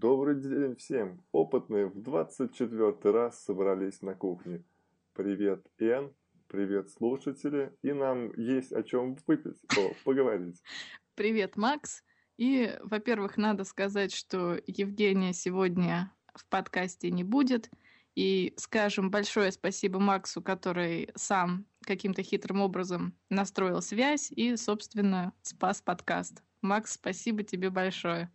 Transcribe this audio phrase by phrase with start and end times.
[0.00, 1.22] Добрый день всем!
[1.30, 4.64] Опытные в 24 раз собрались на кухне.
[5.12, 6.10] Привет, Эн,
[6.48, 10.62] привет, слушатели, и нам есть о чем выпить, о, поговорить.
[11.16, 12.02] Привет, Макс.
[12.38, 17.70] И, во-первых, надо сказать, что Евгения сегодня в подкасте не будет.
[18.14, 25.82] И скажем большое спасибо Максу, который сам каким-то хитрым образом настроил связь и, собственно, спас
[25.82, 26.42] подкаст.
[26.62, 28.30] Макс, спасибо тебе большое.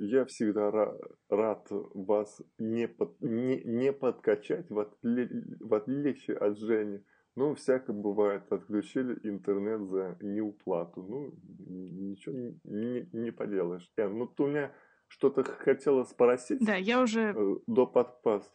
[0.00, 0.98] Я всегда ра-
[1.28, 5.28] рад вас не, под, не, не подкачать, в, отли,
[5.60, 7.04] в отличие от Жени.
[7.36, 11.02] Ну, всякое бывает, отключили интернет за неуплату.
[11.02, 11.34] Ну,
[11.68, 13.88] ничего не, не, поделаешь.
[13.96, 14.72] Э, ну, ты у меня
[15.06, 16.58] что-то хотела спросить?
[16.60, 17.34] Да, я уже...
[17.36, 18.50] Э, до подкаста.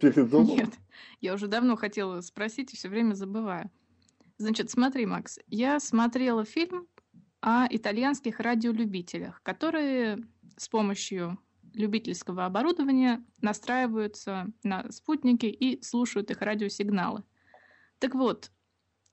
[0.00, 0.56] Передумал?
[0.56, 0.70] Нет,
[1.20, 3.70] я уже давно хотела спросить и все время забываю.
[4.38, 6.86] Значит, смотри, Макс, я смотрела фильм
[7.40, 10.18] о итальянских радиолюбителях, которые
[10.56, 11.38] с помощью
[11.72, 17.24] любительского оборудования настраиваются на спутники и слушают их радиосигналы.
[17.98, 18.50] Так вот,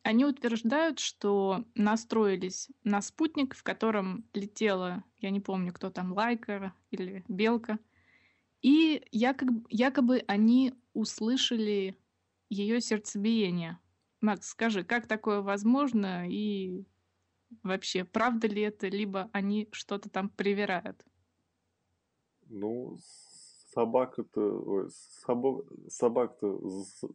[0.03, 6.73] они утверждают, что настроились на спутник, в котором летела, я не помню, кто там, лайка
[6.89, 7.79] или белка,
[8.61, 11.97] и якобы, якобы они услышали
[12.49, 13.79] ее сердцебиение.
[14.21, 16.85] Макс, скажи, как такое возможно и
[17.63, 21.03] вообще, правда ли это, либо они что-то там привирают?
[22.51, 22.97] Ну,
[23.73, 26.59] собак-то, собак, собак-то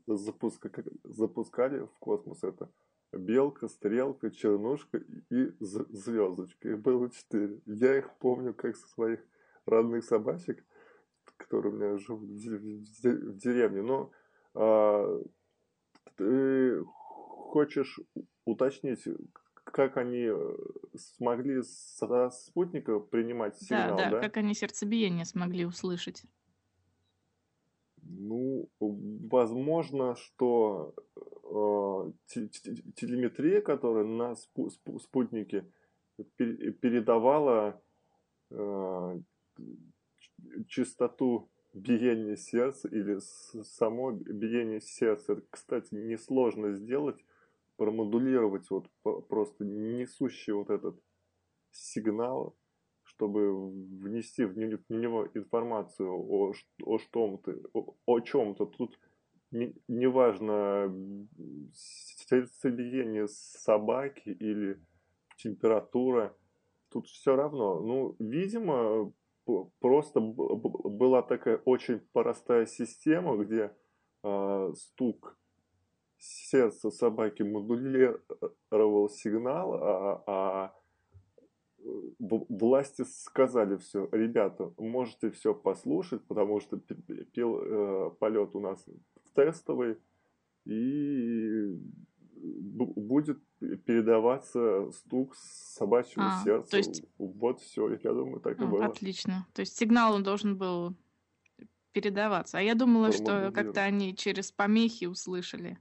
[0.06, 0.70] запуска,
[1.04, 2.70] запускали в космос это
[3.12, 6.68] белка, стрелка, чернушка и звездочка.
[6.70, 7.60] Их было четыре.
[7.66, 9.20] Я их помню как своих
[9.66, 10.64] родных собачек,
[11.36, 13.82] которые у меня живут в деревне.
[13.82, 14.10] Но
[14.54, 15.20] а,
[16.16, 18.00] ты хочешь
[18.44, 19.06] уточнить,
[19.76, 20.56] как они э,
[20.94, 24.04] смогли со спутника принимать сигнал, да?
[24.04, 26.22] Да, да, как они сердцебиение смогли услышать.
[28.00, 32.38] Ну, возможно, что э,
[32.94, 35.66] телеметрия, которая на спу спутнике
[36.38, 37.78] передавала
[38.50, 39.20] э,
[40.68, 43.18] частоту биения сердца или
[43.62, 45.34] само биение сердца.
[45.34, 47.22] Это, кстати, несложно сделать
[47.76, 48.88] промодулировать вот
[49.28, 51.00] просто несущий вот этот
[51.70, 52.56] сигнал,
[53.02, 56.52] чтобы внести в него информацию о,
[56.84, 58.66] о чем-то, о, о чем-то.
[58.66, 58.98] Тут
[59.50, 64.80] неважно не сердцебиение собаки или
[65.36, 66.36] температура,
[66.90, 67.80] тут все равно.
[67.80, 69.12] Ну, видимо,
[69.80, 73.72] просто была такая очень простая система, где
[74.24, 75.38] э, стук
[76.18, 80.74] сердце собаки модулировал сигнал, а, а
[82.18, 88.84] власти сказали все, ребята, можете все послушать, потому что пил, э, полет у нас
[89.34, 89.98] тестовый,
[90.64, 91.78] и
[92.34, 93.40] будет
[93.84, 96.70] передаваться стук собачьего а, сердца.
[96.70, 97.02] То есть...
[97.18, 98.86] Вот все, я думаю, так и а, было.
[98.86, 99.46] Отлично.
[99.54, 100.94] То есть сигнал он должен был
[101.92, 102.58] передаваться.
[102.58, 105.78] А я думала, что как-то они через помехи услышали.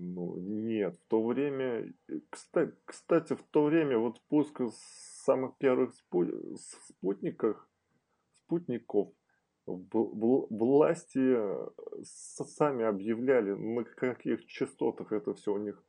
[0.00, 1.92] Ну, нет, в то время,
[2.30, 4.60] кстати, кстати, в то время вот пуск
[5.24, 7.56] самых первых спутников,
[8.44, 9.08] спутников
[9.66, 11.36] власти
[12.04, 15.82] сами объявляли, на каких частотах это все у них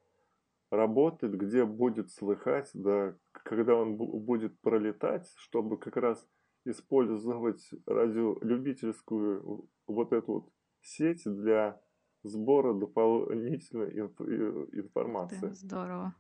[0.71, 6.27] работает, где будет слыхать, да, когда он будет пролетать, чтобы как раз
[6.65, 10.49] использовать радиолюбительскую вот эту вот
[10.81, 11.79] сеть для
[12.24, 15.40] сбора дополнительной инф информации.
[15.41, 16.16] Да, здорово.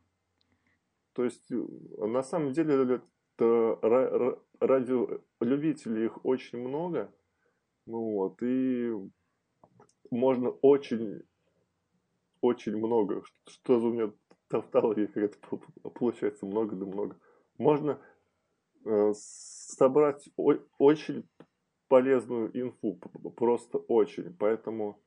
[1.13, 1.55] То есть, э,
[2.05, 3.01] на самом деле,
[3.37, 3.79] это
[4.59, 7.13] радиолюбителей их очень много.
[7.85, 8.93] Ну вот, и
[10.11, 11.23] можно очень,
[12.41, 13.23] очень много.
[13.47, 14.11] Что за у меня
[14.47, 15.37] тавтология какая-то
[15.89, 17.17] получается много да много.
[17.57, 17.99] Можно
[18.85, 20.29] э, собрать
[20.77, 21.27] очень
[21.87, 22.95] полезную инфу,
[23.35, 24.35] просто очень.
[24.37, 25.01] Поэтому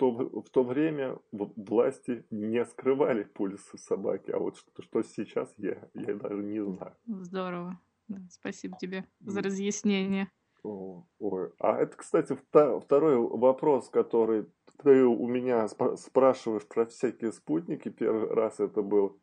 [0.00, 5.76] то, в то время власти не скрывали пульс собаки, а вот что, что сейчас я,
[5.92, 6.96] я даже не знаю.
[7.06, 7.78] Здорово.
[8.08, 10.30] Да, спасибо тебе за разъяснение.
[10.62, 11.52] Ой.
[11.58, 14.46] А это, кстати, второй вопрос, который
[14.82, 17.90] ты у меня спрашиваешь про всякие спутники.
[17.90, 19.20] Первый раз это был,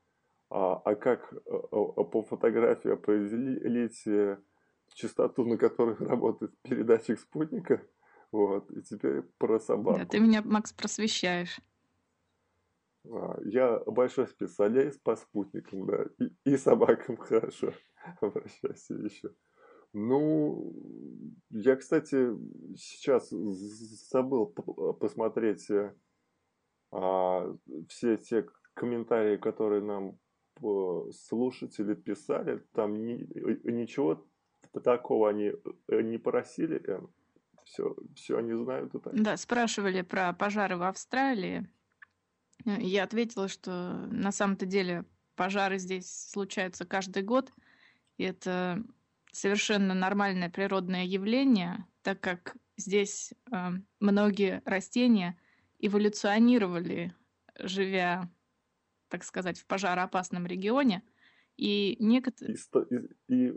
[0.51, 4.38] а, а как а, а, по фотографии определить э,
[4.94, 7.81] частоту, на которой работает передатчик спутника?
[8.31, 10.00] Вот, и теперь про собаку.
[10.00, 11.59] Да, ты меня, Макс, просвещаешь.
[13.09, 17.74] А, я большой специалист по спутникам, да, и, и собакам хорошо.
[18.21, 19.33] Обращайся еще.
[19.94, 20.74] Ну,
[21.50, 22.29] я, кстати,
[22.75, 24.47] сейчас забыл
[25.00, 25.95] посмотреть э,
[26.91, 27.56] а,
[27.88, 30.19] все те комментарии, которые нам
[30.62, 32.63] э, слушатели писали.
[32.74, 34.27] Там ни, э, ничего
[34.83, 35.53] такого они
[35.89, 36.77] не просили,
[37.68, 39.14] Все, все они знают и так.
[39.14, 41.69] Да, спрашивали про пожары в Австралии.
[42.66, 45.06] Я ответила, что на самом-то деле
[45.36, 47.52] пожары здесь случаются каждый год.
[48.18, 48.84] И это
[49.31, 55.38] совершенно нормальное природное явление, так как здесь э, многие растения
[55.80, 57.13] эволюционировали,
[57.60, 58.31] живя,
[59.10, 61.04] так сказать, в пожароопасном регионе.
[61.57, 62.56] И некоторые...
[62.56, 63.54] И, и, и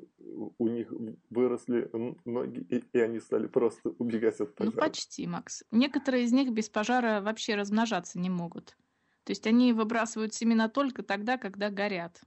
[0.59, 0.91] у них
[1.29, 1.91] выросли
[2.25, 4.75] ноги, и, и они стали просто убегать от ну, пожара.
[4.75, 5.63] Ну, почти, Макс.
[5.71, 8.77] Некоторые из них без пожара вообще размножаться не могут.
[9.25, 12.23] То есть они выбрасывают семена только тогда, когда горят.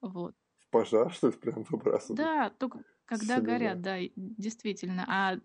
[0.00, 0.34] Вот.
[0.58, 2.16] В пожар, что ли, прям выбрасывают?
[2.16, 3.52] Да, только когда семена.
[3.52, 5.04] горят, да, действительно.
[5.06, 5.38] А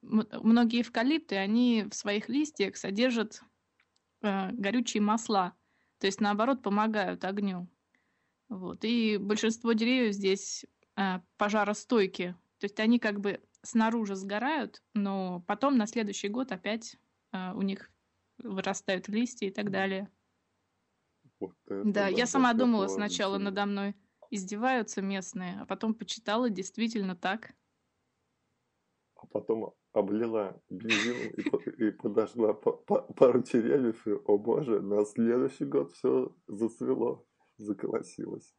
[0.00, 3.42] многие эвкалипты, они в своих листьях содержат
[4.22, 5.52] э, горючие масла.
[5.98, 7.68] То есть, наоборот, помогают огню.
[8.52, 8.84] Вот.
[8.84, 10.66] И большинство деревьев здесь
[10.96, 12.32] э, пожаростойкие.
[12.58, 16.98] То есть они как бы снаружи сгорают, но потом на следующий год опять
[17.32, 17.90] э, у них
[18.36, 20.10] вырастают листья и так далее.
[21.40, 23.96] Вот это, да, я сама думала сначала надо мной
[24.30, 27.54] издеваются местные, а потом почитала, действительно так.
[29.14, 35.92] А потом облила бензином и, и подожгла пару деревьев, и, о боже, на следующий год
[35.92, 37.26] все зацвело,
[37.62, 38.54] заколосилось.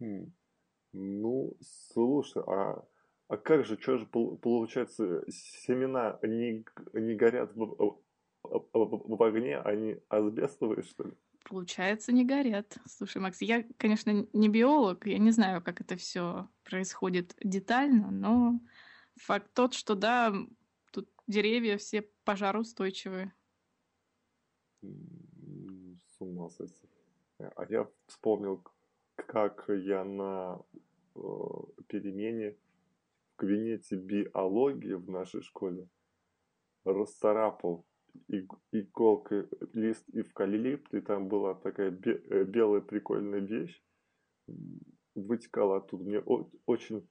[0.00, 0.32] Хм.
[0.92, 2.84] Ну, слушай, а,
[3.28, 6.64] а как же, что же получается, семена не,
[6.94, 8.00] не горят в,
[8.42, 11.12] в огне, они асбестовые, что ли?
[11.44, 12.78] Получается, не горят.
[12.86, 18.60] Слушай, Макс, я, конечно, не биолог, я не знаю, как это все происходит детально, но
[19.16, 20.34] факт тот, что да,
[20.92, 23.32] тут деревья все пожароустойчивые.
[24.82, 26.89] С ума сойти.
[27.56, 28.62] А я вспомнил,
[29.16, 30.60] как я на
[31.14, 31.20] э,
[31.86, 32.56] перемене
[33.32, 35.88] в кабинете биологии в нашей школе
[36.84, 37.86] расцарапал
[38.72, 43.82] иголкой лист эвкалипт, и там была такая э, белая прикольная вещь,
[45.14, 46.04] вытекала оттуда.
[46.04, 46.20] Мне
[46.66, 47.08] очень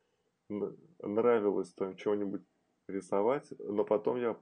[1.00, 2.42] нравилось там чего-нибудь
[2.88, 4.34] рисовать, но потом я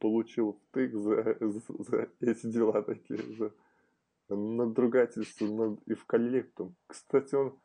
[0.00, 3.52] получил втык за, за, за эти дела такие, за
[4.28, 6.76] надругательство над эвкалиптом.
[6.86, 7.58] Кстати, он...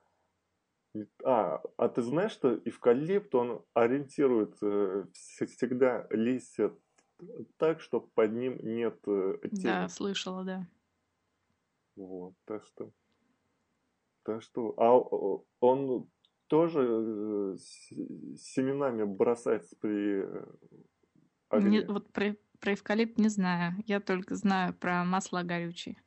[1.24, 6.74] А, а ты знаешь, что эвкалипт, он ориентирует э, всегда листья
[7.58, 9.64] так, что под ним нет э, тени.
[9.64, 10.68] Да, слышала, да.
[11.96, 12.92] Вот, так что...
[14.24, 14.74] Так что...
[14.78, 14.94] А
[15.60, 16.10] он
[16.48, 17.58] тоже э,
[18.38, 20.46] семенами бросается при э,
[21.50, 21.80] огне?
[21.80, 23.74] Не, вот про, про эвкалипт не знаю.
[23.86, 25.98] Я только знаю про масла горючие.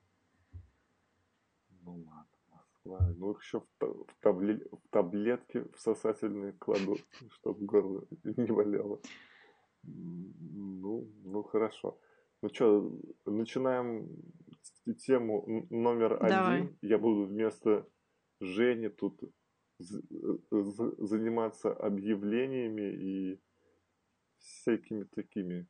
[2.84, 3.14] Ну ладно.
[3.17, 7.00] Ну их еще в, в, табле, в таблетки всосательные кладут,
[7.31, 9.00] чтобы горло не болело.
[9.84, 11.99] Ну, ну хорошо.
[12.43, 12.93] Ну что,
[13.25, 14.08] начинаем
[15.06, 16.62] тему номер Давай.
[16.62, 16.79] один.
[16.82, 17.87] Я буду вместо
[18.40, 19.20] Жени тут
[19.79, 23.41] заниматься объявлениями и
[24.39, 25.69] всякими такими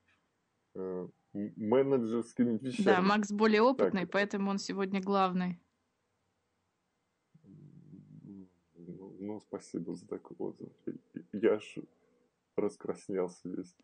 [0.74, 2.84] э, менеджерскими вещами.
[2.84, 4.10] Да, Макс более опытный, так.
[4.12, 5.60] поэтому он сегодня главный.
[9.22, 10.72] Ну, спасибо за такой отзыв.
[11.32, 11.78] Я аж
[12.56, 13.76] раскраснелся весь.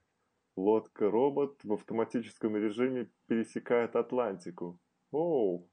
[0.57, 4.81] Лодка-робот в автоматическом режиме пересекает Атлантику.
[5.13, 5.71] Оу!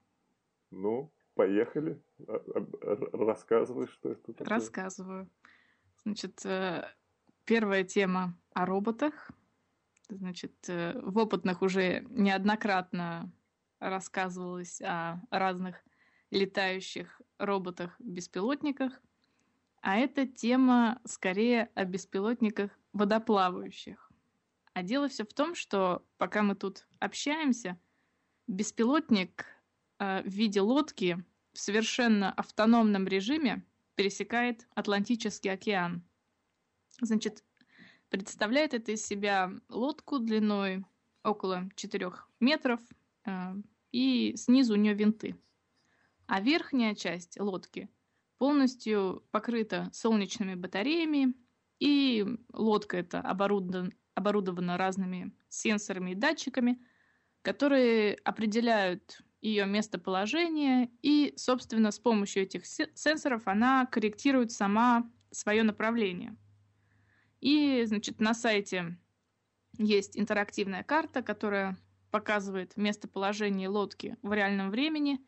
[0.70, 2.00] Ну, поехали.
[2.28, 4.48] А, а, рассказывай, что это такое.
[4.48, 5.32] Рассказываю.
[6.04, 6.84] Значит, э,
[7.46, 9.32] первая тема о роботах.
[10.10, 13.34] Значит, э, в опытных уже неоднократно
[13.80, 15.84] рассказывалось о разных
[16.30, 19.02] летающих роботах-беспилотниках.
[19.86, 24.12] А эта тема скорее о беспилотниках водоплавающих.
[24.74, 27.80] А дело все в том, что пока мы тут общаемся,
[28.48, 29.46] беспилотник
[30.00, 31.24] э, в виде лодки
[31.54, 33.64] в совершенно автономном режиме
[33.94, 36.04] пересекает Атлантический океан.
[37.00, 37.44] Значит,
[38.10, 40.84] представляет это из себя лодку длиной
[41.24, 42.82] около 4 метров,
[43.28, 43.54] э,
[43.92, 45.36] и снизу у нее винты.
[46.26, 47.88] А верхняя часть лодки
[48.38, 51.34] полностью покрыта солнечными батареями,
[51.80, 56.82] и лодка эта оборудована, оборудована разными сенсорами и датчиками,
[57.42, 66.36] которые определяют ее местоположение, и, собственно, с помощью этих сенсоров она корректирует сама свое направление.
[67.42, 68.98] И, значит, на сайте
[69.78, 71.78] есть интерактивная карта, которая
[72.10, 75.20] показывает местоположение лодки в реальном времени.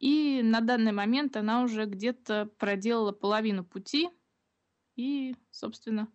[0.00, 4.08] И на данный момент она уже где-то проделала половину пути.
[4.96, 6.10] И, собственно,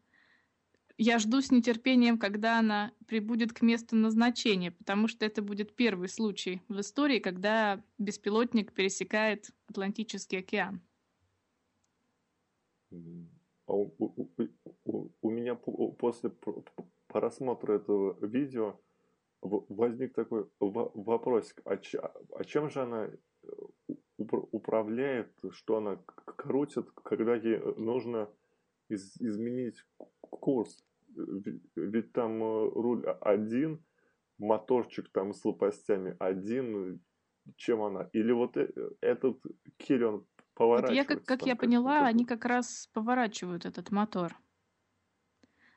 [0.97, 6.09] я жду с нетерпением, когда она прибудет к месту назначения, потому что это будет первый
[6.09, 10.81] случай в истории, когда беспилотник пересекает Атлантический океан.
[13.67, 14.29] А у, у,
[14.85, 16.31] у, у меня после
[17.07, 18.79] просмотра этого видео
[19.41, 21.77] возник такой вопросик, а,
[22.35, 23.47] а чем же она э,
[24.17, 25.98] управляет, что она
[26.38, 28.29] крутит, когда ей нужно
[28.89, 29.84] из, изменить
[30.22, 30.84] курс?
[31.75, 33.84] Ведь там э, руль один,
[34.38, 37.01] моторчик там с лопастями один,
[37.55, 38.10] чем она?
[38.13, 38.69] Или вот э,
[39.01, 39.41] этот
[39.77, 41.03] киль, он поворачивается?
[41.03, 44.36] Вот я, как, как я поняла, они как раз поворачивают этот мотор.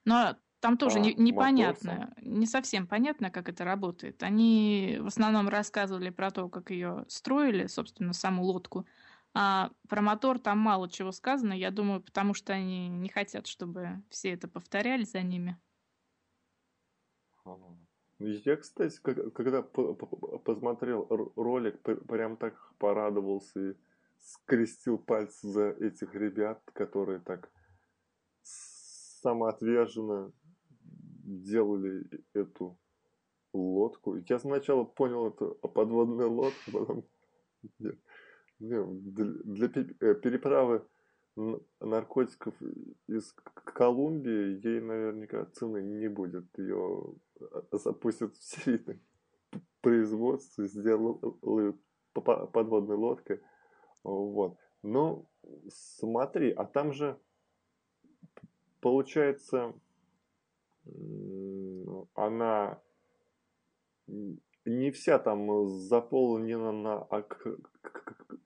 [0.05, 4.23] Но там тоже а, не, непонятно, не совсем понятно, как это работает.
[4.23, 8.87] Они в основном рассказывали про то, как ее строили, собственно, саму лодку.
[9.35, 14.03] А про мотор там мало чего сказано, я думаю, потому что они не хотят, чтобы
[14.11, 15.57] все это повторяли за ними.
[18.19, 23.75] Я, кстати, когда посмотрел ролик, прям так порадовался и
[24.19, 27.49] скрестил пальцы за этих ребят, которые так
[28.43, 30.33] самоотверженно
[31.29, 32.79] делали эту
[33.53, 34.17] лодку.
[34.29, 37.05] Я сначала понял это подводная лодка, потом
[37.79, 37.93] для
[40.01, 40.87] э, переправы
[41.81, 42.55] наркотиков
[43.07, 43.33] из
[43.65, 46.47] Колумбии ей наверняка цены не будет.
[46.59, 49.01] Ее э, запустят в серийное
[49.81, 51.81] производство, сделают
[52.13, 53.41] подводной лодкой.
[54.03, 54.59] Вот.
[54.83, 55.29] Но
[55.69, 57.19] смотри, а там же
[58.81, 59.75] получается
[62.15, 62.81] она
[64.65, 67.47] не вся там заполнена на ак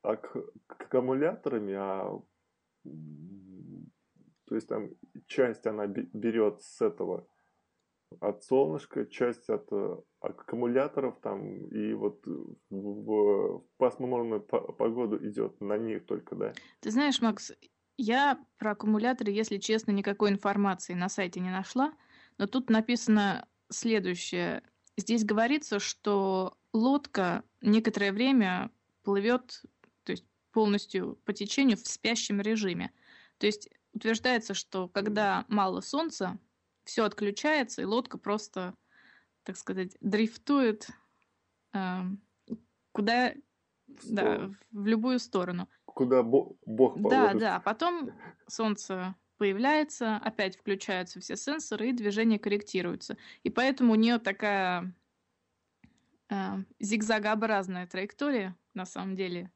[0.02, 0.36] ак
[0.68, 2.20] аккумуляторами, а
[4.46, 4.90] то есть там
[5.26, 7.26] часть она берет с этого
[8.20, 15.78] от солнышка, часть от э, аккумуляторов там, и вот в, в пасмурную погоду идет на
[15.78, 16.52] них только, да?
[16.80, 17.52] Ты знаешь, Макс,
[17.96, 21.92] я про аккумуляторы, если честно, никакой информации на сайте не нашла.
[22.38, 24.62] Но тут написано следующее.
[24.96, 28.70] Здесь говорится, что лодка некоторое время
[29.02, 29.62] плывет,
[30.04, 32.92] то есть полностью по течению в спящем режиме.
[33.38, 36.38] То есть утверждается, что когда мало солнца,
[36.84, 38.74] все отключается, и лодка просто,
[39.44, 40.88] так сказать, дрифтует
[41.74, 42.00] э,
[42.92, 43.34] куда,
[43.86, 45.68] да, в любую сторону.
[45.84, 47.10] Куда Бог положит.
[47.10, 47.60] Да, да.
[47.60, 48.10] Потом
[48.48, 53.16] солнце появляется, опять включаются все сенсоры, и движение корректируется.
[53.42, 54.94] И поэтому у нее такая
[56.30, 56.34] э,
[56.78, 59.50] зигзагообразная траектория, на самом деле.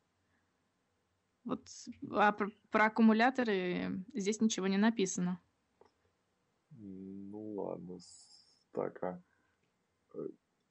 [1.45, 1.69] Вот,
[2.11, 5.41] а про, про аккумуляторы здесь ничего не написано.
[6.73, 7.99] Ну ладно.
[8.73, 9.23] Так, а,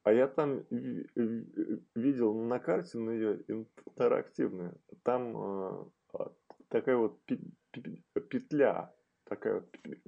[0.03, 0.65] а я там
[1.95, 5.85] видел на карте, на ее интерактивная, там э,
[6.67, 7.23] такая вот
[8.29, 8.93] петля
[9.25, 9.61] такая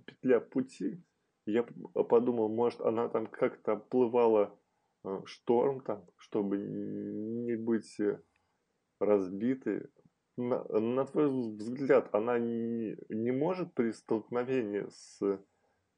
[0.06, 1.04] петля пути.
[1.46, 4.58] Я подумал, может, она там как-то оплывала
[5.06, 8.22] э, шторм там, чтобы не быть э,
[9.00, 9.88] разбитой.
[10.36, 15.20] На, на твой взгляд, она не, не может при столкновении с,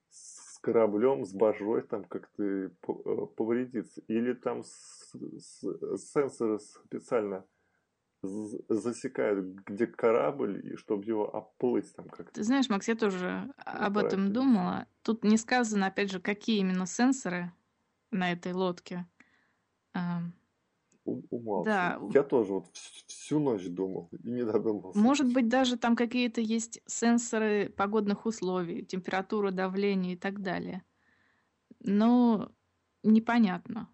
[0.09, 2.69] с кораблем, с божой там как-то э,
[3.35, 4.01] повредиться?
[4.07, 7.45] Или там с, с, сенсоры специально
[8.21, 12.33] засекают, где корабль, и чтобы его оплыть там как-то.
[12.33, 14.87] Ты знаешь, Макс, я тоже об этом думала.
[15.03, 17.51] Тут не сказано, опять же, какие именно сенсоры
[18.11, 19.07] на этой лодке.
[21.05, 21.63] Умал.
[21.63, 21.99] Да.
[22.13, 24.99] Я тоже вот всю ночь думал и не додумался.
[24.99, 30.83] Может быть, даже там какие-то есть сенсоры погодных условий, температура, давление и так далее.
[31.79, 32.51] Но
[33.01, 33.89] непонятно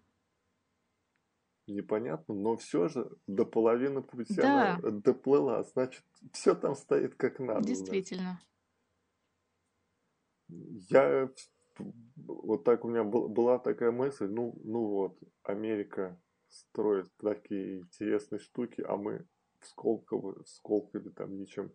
[1.66, 4.76] непонятно, но все же до половины пути да.
[4.76, 5.62] она доплыла.
[5.64, 7.66] Значит, все там стоит как надо.
[7.66, 8.40] Действительно.
[10.48, 10.90] Значит.
[10.90, 11.30] Я
[12.16, 16.18] вот так у меня была такая мысль, ну, ну вот, Америка
[16.48, 19.26] строит такие интересные штуки, а мы
[19.60, 21.72] в Сколково, в Сколково там ничем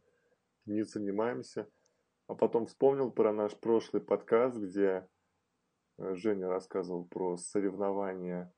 [0.66, 1.68] не занимаемся.
[2.28, 5.08] А потом вспомнил про наш прошлый подкаст, где
[5.98, 8.54] э, Женя рассказывал про соревнования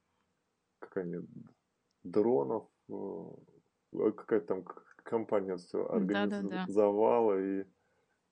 [0.83, 1.17] как они,
[2.03, 4.65] дронов, э, какая-то там
[5.03, 7.61] компания все организовала, да, да, да.
[7.61, 7.65] и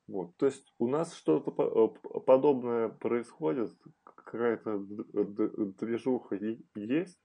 [0.07, 0.35] Вот.
[0.37, 3.71] То есть у нас что-то э, подобное происходит,
[4.03, 4.79] какая-то
[5.79, 6.35] движуха
[6.75, 7.19] есть,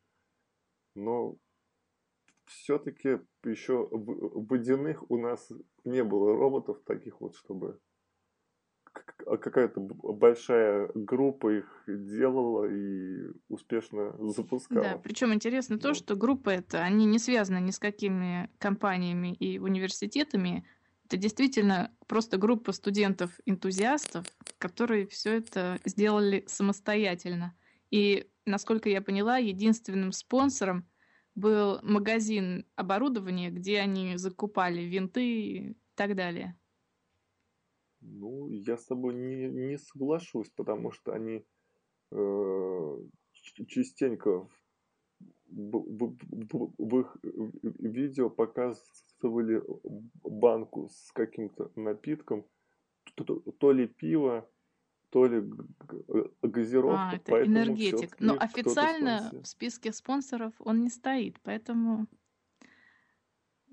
[0.94, 1.36] но
[2.46, 5.50] все-таки еще водяных у нас
[5.84, 7.80] не было роботов таких вот, чтобы
[9.02, 14.82] какая-то большая группа их делала и успешно запускала.
[14.82, 19.58] Да, причем интересно то, что группы это, они не связаны ни с какими компаниями и
[19.58, 20.66] университетами.
[21.06, 24.26] Это действительно просто группа студентов-энтузиастов,
[24.58, 27.54] которые все это сделали самостоятельно.
[27.90, 30.88] И, насколько я поняла, единственным спонсором
[31.36, 36.56] был магазин оборудования, где они закупали винты и так далее.
[38.08, 41.44] Ну, я с тобой не, не соглашусь, потому что они
[42.12, 42.98] э,
[43.66, 44.48] частенько
[45.48, 46.16] в, в,
[46.78, 47.16] в, их
[47.62, 49.62] видео показывали
[50.22, 52.44] банку с каким-то напитком,
[53.14, 54.48] то, то, то ли пиво,
[55.10, 55.48] то ли
[56.42, 57.10] газировка.
[57.10, 58.16] А, это энергетик.
[58.20, 62.06] Но официально в списке спонсоров он не стоит, поэтому...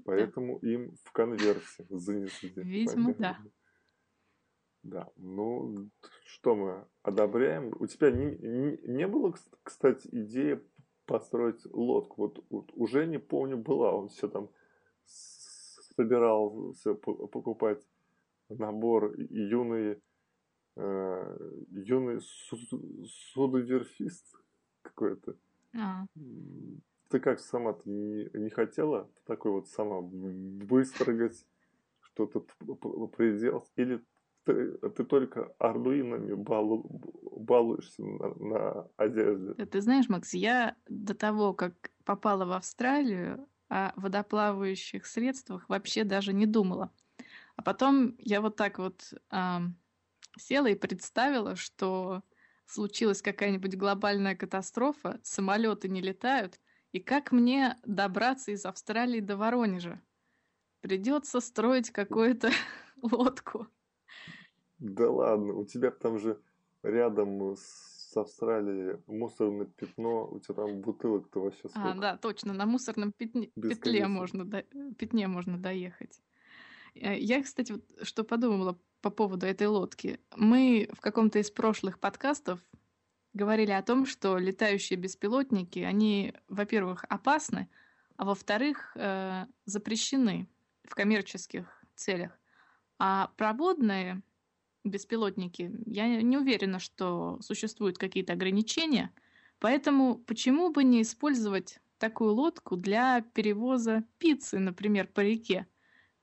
[0.05, 0.69] Поэтому да.
[0.69, 2.51] им в конверсе занесли.
[2.57, 3.39] Видимо, да.
[4.83, 5.89] Да, ну,
[6.25, 7.73] что мы одобряем?
[7.79, 10.61] У тебя не, не, не было, кстати, идеи
[11.05, 12.23] построить лодку?
[12.23, 14.49] Вот, вот уже не помню, была, он все там
[15.05, 17.81] собирался покупать
[18.49, 20.01] набор юные
[20.75, 21.37] э,
[21.69, 22.19] юный
[23.31, 24.35] судоверфист
[24.81, 25.35] какой-то.
[25.75, 26.05] А.
[27.09, 31.45] Ты как сама не, не хотела такой вот сама выстрогать,
[32.01, 32.41] что-то
[33.15, 33.71] приделать?
[33.75, 34.03] Или
[34.45, 36.83] ты, ты только ардуинами балу,
[37.31, 39.53] балуешься на, на одежде?
[39.65, 46.31] Ты знаешь, Макс, я до того, как попала в Австралию, о водоплавающих средствах вообще даже
[46.31, 46.91] не думала.
[47.55, 49.79] А потом я вот так вот эм,
[50.37, 52.23] села и представила, что
[52.65, 56.59] случилась какая-нибудь глобальная катастрофа, самолеты не летают,
[56.91, 60.01] и как мне добраться из Австралии до Воронежа?
[60.81, 62.51] Придется строить какую-то
[63.01, 63.67] лодку.
[64.79, 66.39] Да ладно, у тебя там же
[66.83, 71.91] рядом с Австралией мусорное пятно, у тебя там бутылок-то вообще а, сколько?
[71.91, 74.63] А, да, точно, на мусорном пятне, петле можно, до,
[74.97, 76.21] пятне можно доехать.
[76.95, 80.19] Э, я, кстати, вот что подумала по поводу этой лодки.
[80.35, 82.59] Мы в каком-то из прошлых подкастов
[83.33, 87.67] говорили о том, что летающие беспилотники, они, во-первых, опасны,
[88.15, 90.47] а во-вторых, э, запрещены
[90.83, 92.39] в коммерческих целях.
[92.99, 94.21] А проводные
[94.83, 99.11] беспилотники, я не уверена, что существуют какие-то ограничения,
[99.59, 105.67] поэтому почему бы не использовать такую лодку для перевоза пиццы, например, по реке?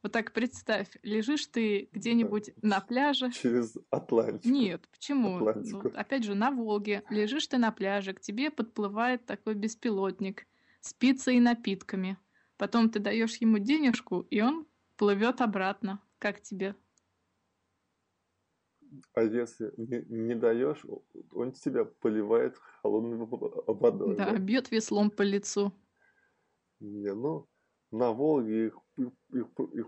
[0.03, 3.31] Вот так представь, лежишь ты где-нибудь на пляже.
[3.33, 4.49] Через Атлантику.
[4.49, 5.39] Нет, почему?
[5.39, 7.03] Ну, опять же, на Волге.
[7.11, 10.47] Лежишь ты на пляже, к тебе подплывает такой беспилотник
[10.81, 12.17] с пиццей и напитками.
[12.57, 16.01] Потом ты даешь ему денежку, и он плывет обратно.
[16.19, 16.75] Как тебе?
[19.15, 20.85] А если не, не даешь,
[21.33, 23.17] он тебя поливает холодной
[23.67, 24.17] водой.
[24.17, 24.39] Да, да?
[24.39, 25.73] бьет веслом по лицу.
[26.81, 27.47] Не, ну,
[27.91, 28.79] на Волге их,
[29.33, 29.87] их, их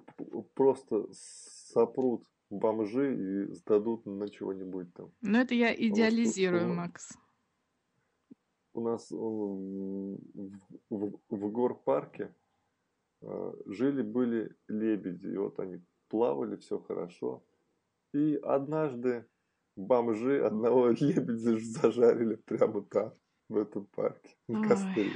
[0.55, 5.12] просто сопрут бомжи и сдадут на чего-нибудь там.
[5.23, 7.17] Ну, это я идеализирую, у, Макс.
[8.75, 10.19] У нас в,
[10.91, 12.35] в, в горпарке
[13.23, 17.43] э, жили-были лебеди, и вот они плавали, все хорошо.
[18.12, 19.27] И однажды
[19.77, 23.14] бомжи одного лебедя зажарили прямо там,
[23.48, 25.11] в этом парке, на костре.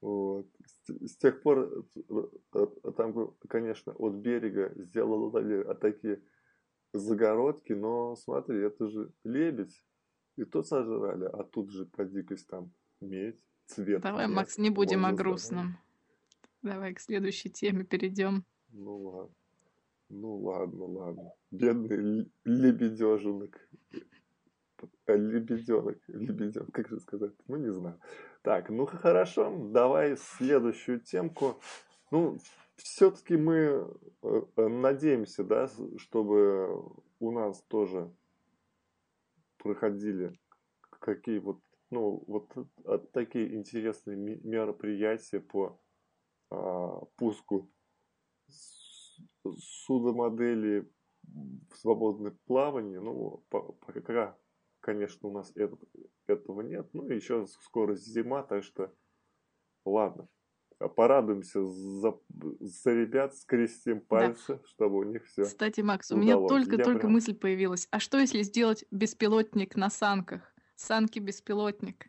[0.00, 0.46] Вот.
[0.64, 2.22] С, с тех пор э,
[2.54, 6.22] э, там, конечно, от берега сделали такие
[6.92, 9.82] загородки, но смотри, это же лебедь,
[10.36, 14.02] и то сожрали, а тут же по дикость там медь, цвет.
[14.02, 15.78] Давай, Макс, не будем о грустном.
[16.62, 18.44] Давай к следующей теме перейдем.
[18.70, 19.34] Ну ладно.
[20.08, 21.32] Ну ладно, ладно.
[21.50, 23.68] Бедный лебедеженок.
[25.06, 27.32] Э, лебеденок, лебеденок, как же сказать?
[27.46, 28.00] Ну, не знаю.
[28.42, 31.60] Так, ну хорошо, давай следующую темку.
[32.10, 32.38] Ну,
[32.76, 33.88] все-таки мы
[34.22, 35.68] э, э, надеемся, да,
[35.98, 36.84] чтобы
[37.18, 38.10] у нас тоже
[39.58, 40.38] проходили
[40.98, 42.52] какие вот, ну, вот
[43.12, 45.80] такие интересные мероприятия по
[46.50, 47.70] а, пуску
[49.58, 50.90] судомодели
[51.24, 53.00] в свободное плавание.
[53.00, 54.36] Ну, пока
[54.80, 55.76] конечно, у нас это,
[56.26, 56.88] этого нет.
[56.92, 58.92] Ну, еще скоро зима, так что
[59.84, 60.28] ладно.
[60.96, 62.18] порадуемся за,
[62.60, 64.60] за ребят, скрестим пальцы, да.
[64.64, 65.44] чтобы у них все.
[65.44, 66.24] Кстати, Макс, удалось.
[66.24, 67.12] у меня только-только прям...
[67.12, 67.88] мысль появилась.
[67.90, 70.54] А что если сделать беспилотник на санках?
[70.76, 72.08] Санки беспилотник.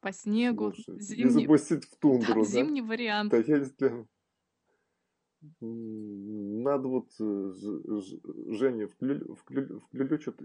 [0.00, 0.72] По снегу.
[0.86, 1.24] Зимний...
[1.24, 2.48] И запустить в тундру, да?
[2.48, 3.30] Зимний вариант.
[3.30, 4.06] Да если...
[5.60, 7.52] Надо вот э,
[8.48, 10.36] Жене включит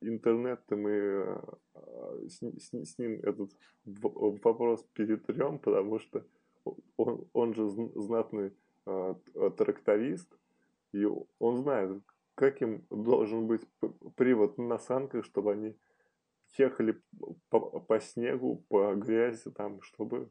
[0.00, 3.52] интернет, мы э, с, с, с ним этот
[3.84, 6.24] вопрос перетрем, потому что
[6.96, 8.52] он, он же знатный
[8.86, 9.14] а,
[9.56, 10.28] тракторист,
[10.92, 11.04] и
[11.38, 12.02] он знает,
[12.34, 13.62] каким должен быть
[14.16, 15.76] привод на санках, чтобы они
[16.58, 17.00] ехали
[17.48, 20.30] по, по снегу, по грязи, там, чтобы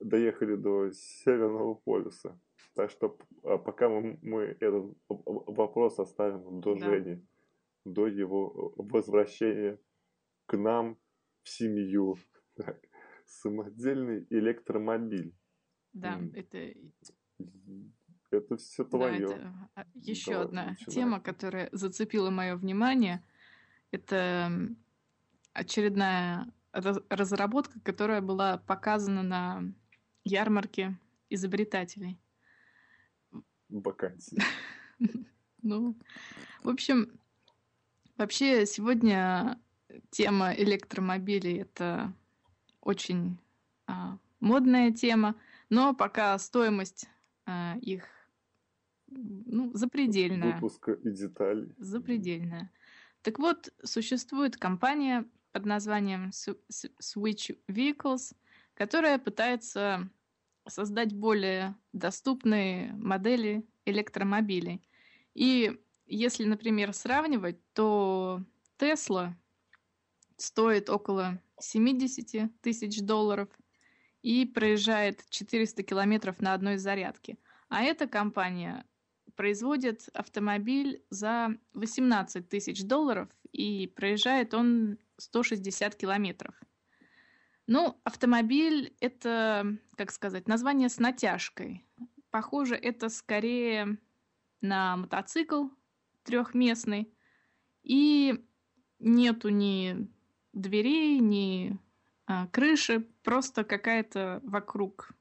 [0.00, 2.38] доехали до Северного полюса.
[2.74, 6.86] Так что а, пока мы, мы этот вопрос оставим до да.
[6.86, 7.26] Жени,
[7.84, 9.78] до его возвращения
[10.46, 10.98] к нам
[11.42, 12.16] в семью.
[12.56, 12.80] Так.
[13.26, 15.34] Самодельный электромобиль.
[15.92, 16.74] Да, М это...
[18.30, 19.28] Это все твое.
[19.28, 20.94] Да, это а, еще Давай, одна начинай.
[20.94, 23.22] тема, которая зацепила мое внимание.
[23.90, 24.50] Это
[25.52, 29.62] очередная разработка, которая была показана на
[30.24, 32.18] ярмарке изобретателей.
[33.68, 34.38] Вакансии.
[35.64, 35.96] Ну,
[36.64, 37.20] в общем,
[38.16, 39.60] вообще сегодня
[40.10, 42.12] тема электромобилей это
[42.80, 43.38] очень
[43.86, 45.36] а, модная тема,
[45.70, 47.08] но пока стоимость
[47.46, 48.08] а, их
[49.06, 50.54] ну, запредельная.
[50.54, 51.72] Выпуска и деталей.
[51.78, 52.72] Запредельная.
[53.22, 58.34] Так вот, существует компания под названием Switch Vehicles,
[58.74, 60.10] которая пытается
[60.66, 64.82] создать более доступные модели электромобилей.
[65.34, 68.42] И если, например, сравнивать, то
[68.78, 69.34] Tesla
[70.36, 73.48] стоит около 70 тысяч долларов
[74.22, 77.38] и проезжает 400 километров на одной зарядке.
[77.68, 78.84] А эта компания
[79.34, 86.54] производит автомобиль за 18 тысяч долларов и проезжает он 160 километров.
[87.66, 91.86] Ну, автомобиль— это, как сказать, название с натяжкой.
[92.30, 93.98] Похоже, это скорее
[94.60, 95.68] на мотоцикл
[96.24, 97.12] трехместный.
[97.82, 98.44] И
[98.98, 100.08] нету ни
[100.52, 101.78] дверей, ни
[102.26, 105.12] а, крыши, просто какая-то вокруг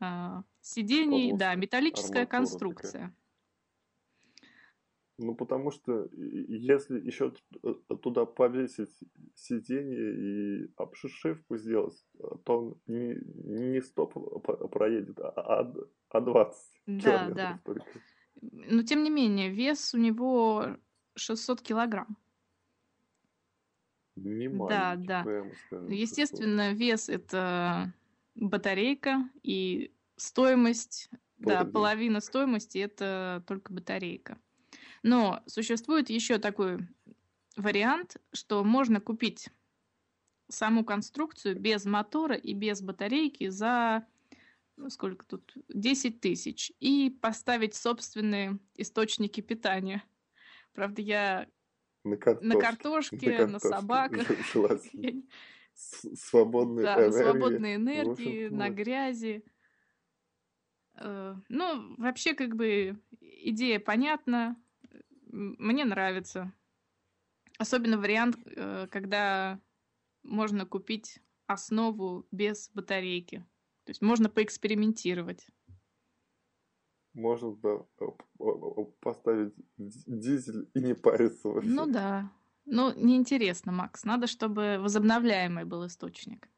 [0.00, 2.92] а, сидений, Полоска, да, металлическая конструкция.
[2.92, 3.16] Такая.
[5.16, 8.90] Ну, потому что если еще э, туда повесить
[9.34, 12.04] сиденье и обшивку сделать,
[12.44, 15.72] то он не, не 100 проедет, а,
[16.08, 17.60] а 20 Да, да.
[17.64, 17.86] Только.
[18.40, 20.76] Но тем не менее, вес у него
[21.14, 22.16] 600 килограмм.
[24.16, 25.22] Не да, да.
[25.66, 26.80] Скажу, Естественно, 600.
[26.80, 27.94] вес это
[28.34, 31.10] батарейка и стоимость,
[31.42, 31.64] Половина.
[31.64, 34.38] да, половина стоимости это только батарейка.
[35.04, 36.78] Но существует еще такой
[37.56, 39.50] вариант, что можно купить
[40.48, 44.06] саму конструкцию без мотора и без батарейки за
[44.76, 50.02] ну, сколько тут, 10 тысяч, и поставить собственные источники питания.
[50.72, 51.48] Правда, я
[52.02, 54.26] на картошке, на, картошке, на, на собаках.
[55.74, 57.22] Свободной да, энергии.
[57.22, 59.44] свободной энергии, на грязи.
[60.94, 64.56] Э, ну, вообще, как бы, идея понятна
[65.34, 66.52] мне нравится.
[67.58, 69.60] Особенно вариант, э, когда
[70.22, 73.38] можно купить основу без батарейки.
[73.84, 75.46] То есть можно поэкспериментировать.
[77.12, 77.86] Можно, да,
[79.00, 81.70] поставить дизель и не париться вообще.
[81.70, 82.32] Ну да.
[82.64, 84.04] Ну, неинтересно, Макс.
[84.04, 86.48] Надо, чтобы возобновляемый был источник.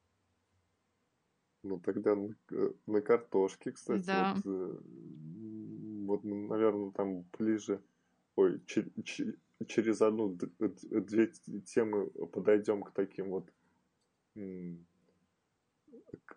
[1.62, 4.07] Ну, тогда на, э, на картошке, кстати.
[4.07, 4.35] Да.
[4.37, 4.79] Вот, э,
[6.07, 7.83] вот, наверное, там ближе
[8.37, 8.61] ой,
[9.66, 11.27] через одну-две
[11.64, 13.51] темы подойдем к таким вот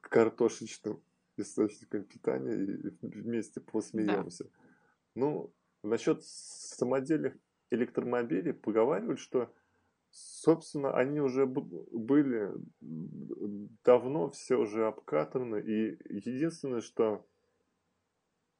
[0.01, 1.01] картошечным
[1.37, 4.45] источникам питания и вместе посмеемся.
[4.45, 4.49] Да.
[5.15, 7.37] Ну, насчет самодельных
[7.71, 9.53] электромобилей поговаривают, что,
[10.09, 12.51] собственно, они уже были
[13.83, 17.25] давно все уже обкатаны, и единственное, что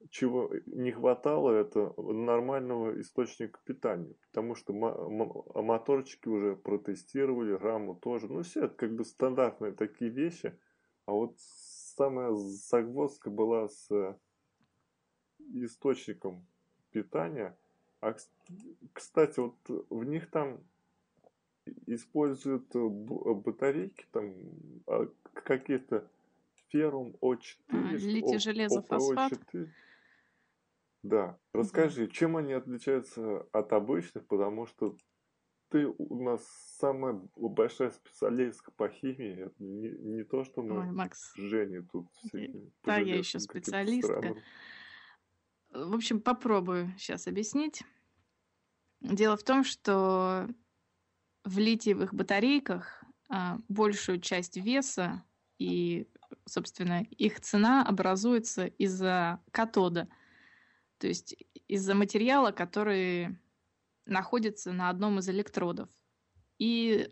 [0.08, 4.14] чего не хватало, это нормального источника питания.
[4.28, 8.28] Потому что моторчики уже протестировали, раму тоже.
[8.28, 10.58] Ну, все это как бы стандартные такие вещи.
[11.06, 14.18] А вот самая загвоздка была с
[15.52, 16.46] источником
[16.92, 17.58] питания.
[18.00, 18.14] А,
[18.92, 19.56] кстати, вот
[19.90, 20.60] в них там
[21.86, 24.34] используют батарейки там
[24.86, 26.08] а, какие-то
[26.68, 29.32] феррум О4, а, литий, железо, фосфат.
[31.02, 31.38] Да.
[31.52, 34.96] Расскажи, чем они отличаются от обычных, потому что
[35.70, 36.44] ты у нас
[36.78, 39.46] самая большая специалистка по химии.
[39.46, 41.32] Это не, не то, что мы Ой, Макс.
[41.32, 42.52] с Женей тут все
[42.84, 44.34] Да, я еще специалистка.
[45.70, 47.84] В общем, попробую сейчас объяснить.
[49.00, 50.48] Дело в том, что
[51.44, 55.24] в литиевых батарейках а, большую часть веса
[55.58, 56.08] и,
[56.44, 60.08] собственно, их цена образуется из-за катода,
[61.00, 61.34] то есть
[61.66, 63.38] из-за материала, который
[64.04, 65.88] находится на одном из электродов.
[66.58, 67.08] И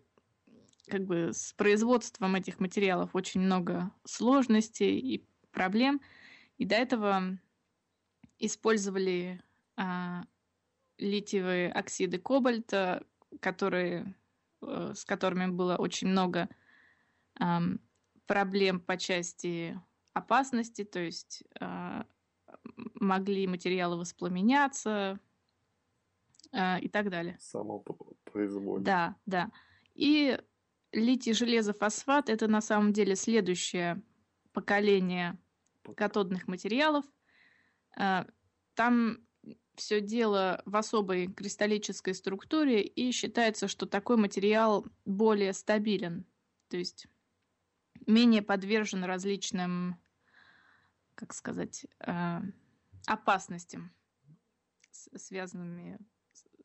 [0.88, 6.03] как бы с производством этих материалов очень много сложностей и проблем.
[6.59, 7.38] И до этого
[8.38, 9.42] использовали
[9.77, 10.24] а,
[10.98, 13.07] литиевые оксиды кобальта,
[13.40, 14.14] которые,
[14.62, 16.48] э, с которыми было очень много
[17.40, 17.62] а,
[18.27, 19.81] проблем по части
[20.12, 22.07] опасности, то есть а,
[22.94, 25.21] могли материалы воспламеняться,
[26.53, 27.37] а, и так далее.
[27.40, 28.85] Самопроизводство.
[28.85, 29.51] Да, да.
[29.94, 30.38] И
[30.92, 34.03] литий железофосфат это на самом деле следующее
[34.53, 35.38] поколение
[35.97, 37.05] катодных материалов.
[37.97, 38.27] А,
[38.75, 39.18] там
[39.75, 46.27] все дело в особой кристаллической структуре, и считается, что такой материал более стабилен,
[46.68, 47.07] то есть
[48.07, 49.97] менее подвержен различным,
[51.19, 52.43] как сказать, а,
[53.07, 53.93] опасностям,
[54.93, 55.99] связанными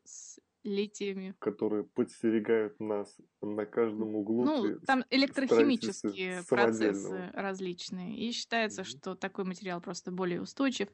[0.04, 1.34] с литиями.
[1.40, 4.44] Которые подстерегают нас на каждом углу.
[4.44, 8.16] Ну, там электрохимические процессы различные.
[8.16, 8.98] И считается, mm-hmm.
[9.00, 10.88] что такой материал просто более устойчив.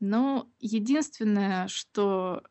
[0.00, 2.42] Но единственное, что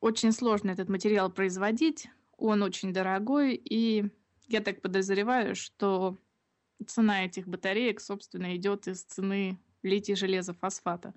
[0.00, 4.10] очень сложно этот материал производить, он очень дорогой, и
[4.48, 6.18] я так подозреваю, что
[6.82, 11.14] цена этих батареек, собственно, идет из цены литий железа фосфата.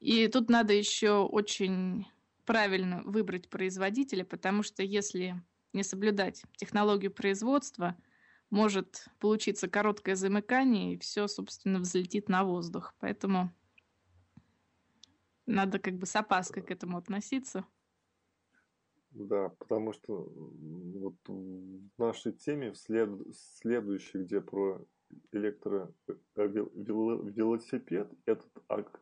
[0.00, 2.06] И тут надо еще очень
[2.44, 7.96] правильно выбрать производителя, потому что если не соблюдать технологию производства,
[8.50, 12.94] может получиться короткое замыкание, и все, собственно, взлетит на воздух.
[13.00, 13.52] Поэтому
[15.44, 17.64] надо как бы с опаской к этому относиться.
[19.10, 23.08] Да, потому что вот в нашей теме, в след...
[23.34, 24.84] следующей, где про
[25.32, 29.00] электровелосипед, этот ак...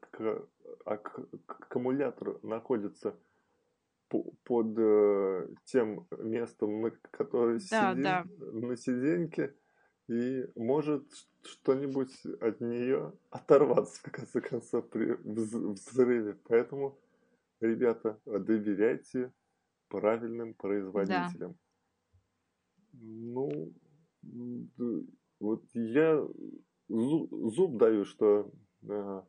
[0.84, 3.16] аккумулятор находится
[4.08, 8.24] под э, тем местом, на которое да, сидим, да.
[8.38, 9.52] на сиденьке,
[10.08, 11.04] и может
[11.42, 16.38] что-нибудь от нее оторваться, в конце концов, при взрыве.
[16.44, 16.96] Поэтому,
[17.60, 19.32] ребята, доверяйте
[19.88, 21.52] правильным производителям.
[21.52, 21.58] Да.
[22.92, 23.72] Ну,
[25.40, 26.26] вот я
[26.88, 28.50] зуб даю, что
[28.82, 29.22] э,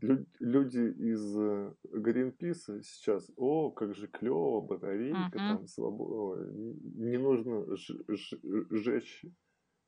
[0.00, 5.56] люди из э, Greenpeace сейчас, о, как же клево, батарейка, uh-huh.
[5.56, 7.64] там свобода, не нужно
[8.70, 9.24] сжечь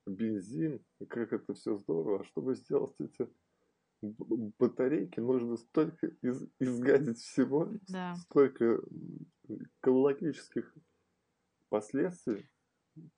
[0.06, 2.20] бензин, как это все здорово.
[2.20, 3.28] А чтобы сделать эти
[4.02, 8.14] батарейки, нужно столько из, изгадить всего, да.
[8.16, 8.80] столько
[9.58, 10.74] экологических
[11.68, 12.48] последствий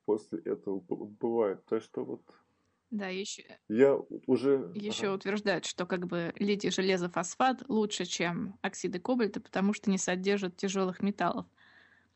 [0.04, 1.64] после этого бывает.
[1.66, 2.22] Так что вот
[2.92, 4.70] да, еще, я уже...
[4.74, 5.14] еще ага.
[5.14, 11.00] утверждают, что как бы литий железофосфат лучше, чем оксиды кобальта, потому что не содержат тяжелых
[11.00, 11.46] металлов.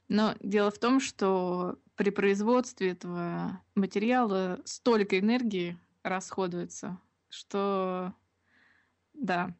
[0.09, 7.01] Но дело в том, что при производстве этого материала столько энергии расходуется,
[7.31, 8.13] что
[9.15, 9.57] да,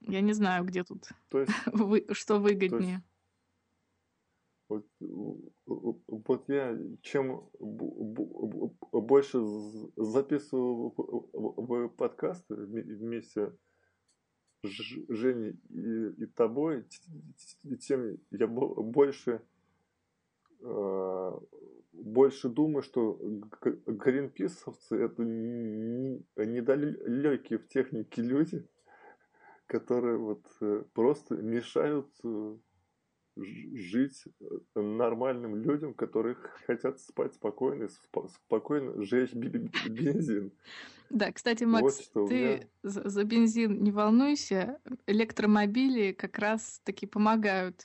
[0.00, 3.02] я не знаю, где тут, то есть, вы, что выгоднее.
[4.68, 4.86] Вот,
[5.66, 7.48] вот я чем
[8.92, 9.38] больше
[9.96, 10.90] записываю
[11.90, 13.52] подкасты вместе
[14.64, 14.68] с
[15.08, 16.84] Женей и, и тобой,
[17.80, 19.42] тем я больше
[20.62, 21.40] а,
[21.92, 23.18] больше думаю, что
[23.86, 25.22] гринписовцы это
[26.44, 28.66] недалекие в технике люди,
[29.66, 32.56] которые вот э, просто мешают э,
[33.36, 37.88] жить э, нормальным людям, которые хотят спать спокойно,
[38.46, 40.52] спокойно жечь бензин.
[41.10, 42.68] Да, кстати, Макс, вот ты меня...
[42.82, 44.80] за бензин не волнуйся.
[45.06, 47.84] Электромобили как раз таки помогают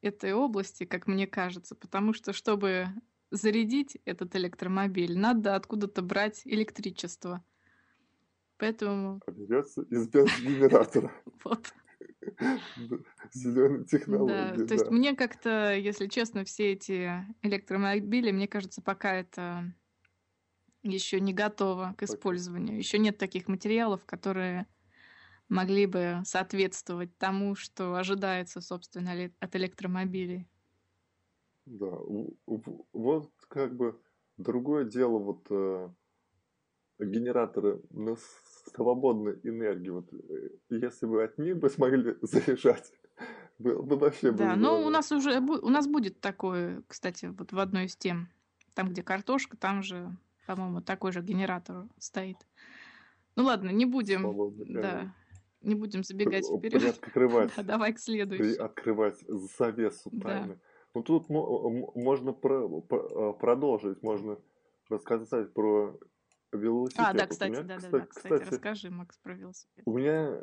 [0.00, 2.88] этой области, как мне кажется, потому что, чтобы
[3.30, 7.42] зарядить этот электромобиль, надо откуда-то брать электричество.
[8.58, 9.20] Поэтому...
[9.26, 11.12] Придется из бензогенератора.
[11.44, 11.72] Вот.
[13.32, 14.66] Зеленые технологии, Да, да.
[14.66, 19.72] то есть мне как-то, если честно, все эти электромобили, мне кажется, пока это
[20.82, 22.76] еще не готово к использованию.
[22.76, 24.66] Еще нет таких материалов, которые
[25.48, 30.48] могли бы соответствовать тому, что ожидается, собственно, от электромобилей.
[31.66, 31.90] Да,
[32.92, 34.00] вот как бы
[34.36, 35.90] другое дело, вот э,
[36.98, 38.16] генераторы на
[38.64, 42.92] свободной энергии, вот э, если бы от них бы смогли заряжать,
[43.58, 47.58] было бы вообще Да, но у нас уже у нас будет такое, кстати, вот в
[47.58, 48.28] одной из тем,
[48.74, 52.38] там, где картошка, там же, по-моему, такой же генератор стоит.
[53.36, 55.14] Ну ладно, не будем, да,
[55.62, 56.82] не будем забегать вперед.
[56.84, 58.64] Открывать, да, давай к следующему.
[58.64, 59.18] Открывать
[59.58, 60.54] завесу тайны.
[60.54, 60.60] Да.
[60.94, 64.38] Ну тут можно про, про, продолжить, можно
[64.90, 65.98] рассказать про
[66.52, 67.06] велосипед.
[67.06, 69.82] А, да, кстати, меня, да, кстати, да, кстати, кстати, расскажи, Макс, про велосипед.
[69.86, 70.42] У меня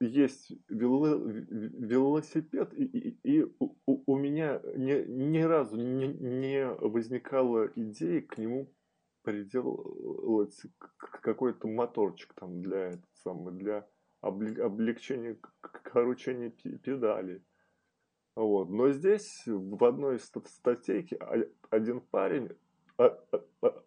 [0.00, 8.20] есть велосипед, и, и, и у, у меня ни, ни разу не, не возникало идеи
[8.20, 8.72] к нему
[9.22, 10.60] приделать
[11.22, 13.86] какой-то моторчик там для этого самого, для
[14.20, 17.44] облегчения корочения педали.
[18.34, 18.70] Вот.
[18.70, 21.18] Но здесь в одной статейке
[21.70, 22.50] один парень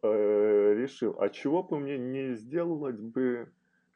[0.01, 3.51] решил, а чего бы мне не сделать бы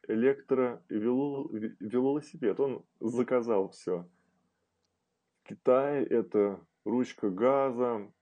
[0.08, 2.58] электровелосипед?
[2.60, 4.06] Он заказал все.
[5.42, 8.12] В Китае это ручка газа,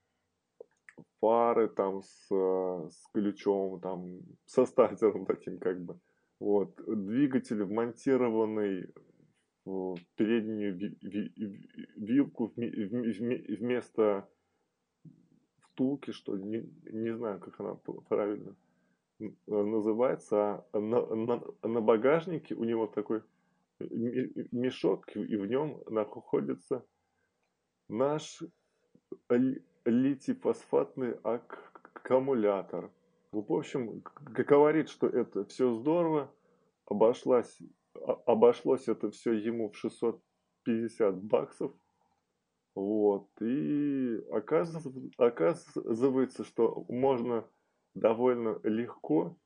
[1.19, 5.99] фары там с, с ключом, там, со стартером таким как бы.
[6.39, 6.79] Вот.
[6.87, 8.93] Двигатель вмонтированный
[9.65, 10.95] в переднюю
[11.95, 14.29] вилку вместо
[15.79, 17.75] втулки, что не, не знаю, как она
[18.09, 18.53] правильно
[19.47, 23.21] называется, а на, на, на багажнике у него такой
[23.79, 26.85] мешок, и в нем находится
[27.87, 28.43] наш
[29.85, 32.91] литий-фосфатный аккумулятор.
[33.31, 36.29] В общем, говорит, что это все здорово,
[36.85, 37.57] обошлась,
[38.25, 41.71] обошлось это все ему в 650 баксов.
[42.79, 43.27] Вот.
[43.41, 47.45] И оказывается, оказывается, что можно
[47.93, 49.37] довольно легко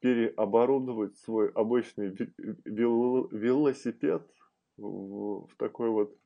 [0.00, 2.16] переоборудовать свой обычный
[2.64, 4.28] велосипед
[4.76, 6.18] в, такой вот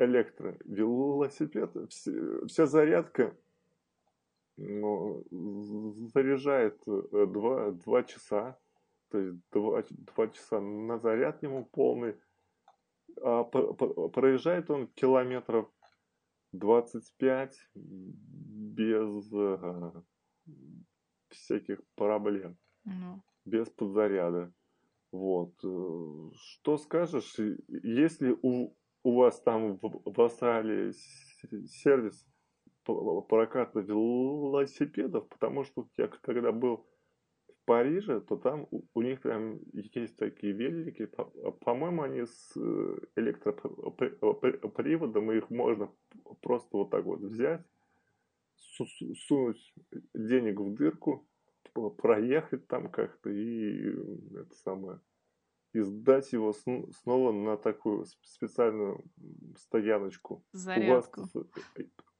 [0.00, 1.70] электровелосипед.
[2.48, 3.36] Вся зарядка
[4.56, 5.22] ну,
[6.12, 8.58] заряжает 2, 2 часа,
[9.10, 9.84] то есть 2,
[10.16, 12.16] 2 часа на заряд ему полный,
[13.14, 15.70] проезжает он километров
[16.52, 19.92] 25 без э,
[21.30, 23.22] всяких проблем, ну.
[23.44, 24.52] без подзаряда.
[25.12, 25.54] Вот.
[25.64, 27.36] Э, что скажешь,
[27.68, 30.92] если у, у вас там в, в Австралии
[31.66, 32.26] сервис
[32.84, 36.86] проката велосипедов, потому что я когда был
[37.64, 41.10] Париже, то там у, у них прям есть такие велики,
[41.64, 45.90] по-моему, они с э, электроприводом, и их можно
[46.42, 47.64] просто вот так вот взять,
[48.56, 49.74] сунуть
[50.14, 51.26] денег в дырку,
[51.96, 53.94] проехать там как-то и
[54.36, 55.00] это самое
[55.74, 59.04] и сдать его снова на такую специальную
[59.56, 60.44] стояночку.
[60.52, 61.22] Зарядку.
[61.22, 61.46] У вас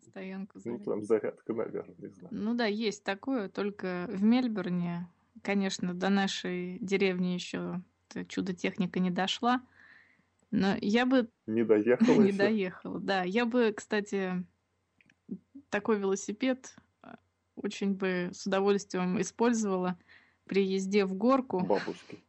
[0.00, 0.84] стоянку зарядки.
[0.84, 2.34] Ну, там зарядка, наверное, не знаю.
[2.34, 5.08] Ну да, есть такое, только в Мельбурне,
[5.42, 7.82] конечно, до нашей деревни еще
[8.28, 9.60] чудо-техника не дошла.
[10.50, 11.28] Но я бы...
[11.46, 13.22] Не доехала Не доехала, да.
[13.24, 14.44] Я бы, кстати,
[15.68, 17.18] такой велосипед а,
[17.56, 19.98] очень бы с удовольствием использовала
[20.44, 21.60] при езде в горку.
[21.60, 22.22] Бабушки.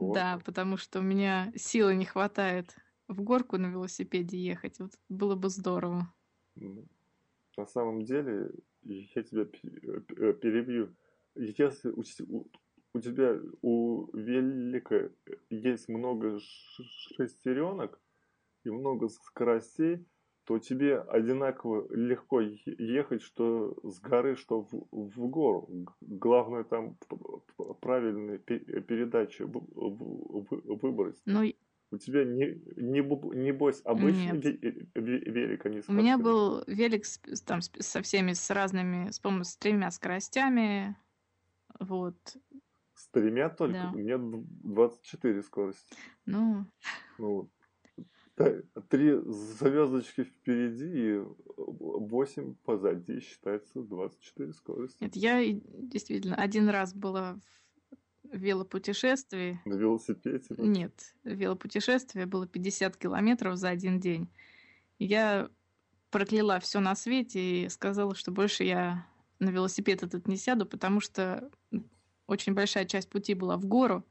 [0.00, 2.74] Да, потому что у меня силы не хватает
[3.06, 4.80] в горку на велосипеде ехать.
[4.80, 6.12] Вот было бы здорово.
[6.56, 8.50] На самом деле,
[8.82, 10.92] я тебя э, перебью.
[11.34, 12.02] Если у,
[12.94, 15.10] у тебя у велика
[15.50, 16.38] есть много
[17.16, 18.00] шестеренок
[18.64, 20.04] и много скоростей,
[20.44, 25.68] то тебе одинаково легко ехать, что с горы, что в, в гору.
[26.00, 26.96] Главное там
[27.80, 31.20] правильные передачи выбрать.
[31.24, 31.52] Ну,
[31.92, 34.40] у тебя не, не, небось обычный
[34.94, 39.30] велик, а не У меня был велик с, там, со всеми, с разными, с, по
[39.44, 40.96] с тремя скоростями.
[41.84, 42.36] Вот.
[42.94, 43.74] С тремя только?
[43.74, 43.90] Да.
[43.92, 45.94] У меня 24 скорости.
[46.26, 46.66] Ну.
[47.18, 47.50] Ну,
[48.88, 51.22] три звездочки впереди и
[51.56, 55.02] 8 позади считается 24 скорости.
[55.02, 57.38] Нет, я действительно один раз была
[58.24, 59.60] велопутешествий.
[59.64, 60.54] На велосипеде?
[60.58, 64.30] Нет, велопутешествие было 50 километров за один день.
[64.98, 65.50] Я
[66.10, 69.06] прокляла все на свете и сказала, что больше я
[69.42, 71.50] на велосипед этот не сяду, потому что
[72.26, 74.06] очень большая часть пути была в гору,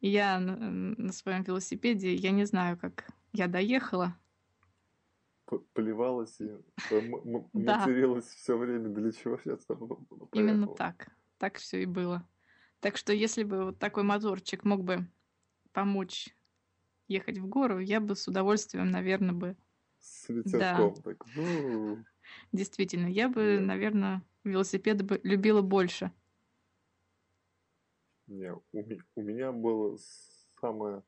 [0.00, 4.16] и я на, своем велосипеде, я не знаю, как я доехала.
[5.72, 6.50] Поливалась и
[7.52, 8.88] материлась все время.
[8.90, 9.66] Для чего сейчас
[10.32, 11.10] Именно так.
[11.38, 12.26] Так все и было.
[12.80, 15.08] Так что если бы вот такой моторчик мог бы
[15.72, 16.28] помочь
[17.08, 19.56] ехать в гору, я бы с удовольствием, наверное, бы...
[19.98, 21.02] С ветерком да.
[21.02, 21.24] так.
[21.34, 22.04] Ну...
[22.52, 26.12] Действительно, я бы, наверное, велосипеды бы любила больше.
[28.26, 28.84] Не, у,
[29.14, 29.96] у меня было
[30.60, 31.02] самое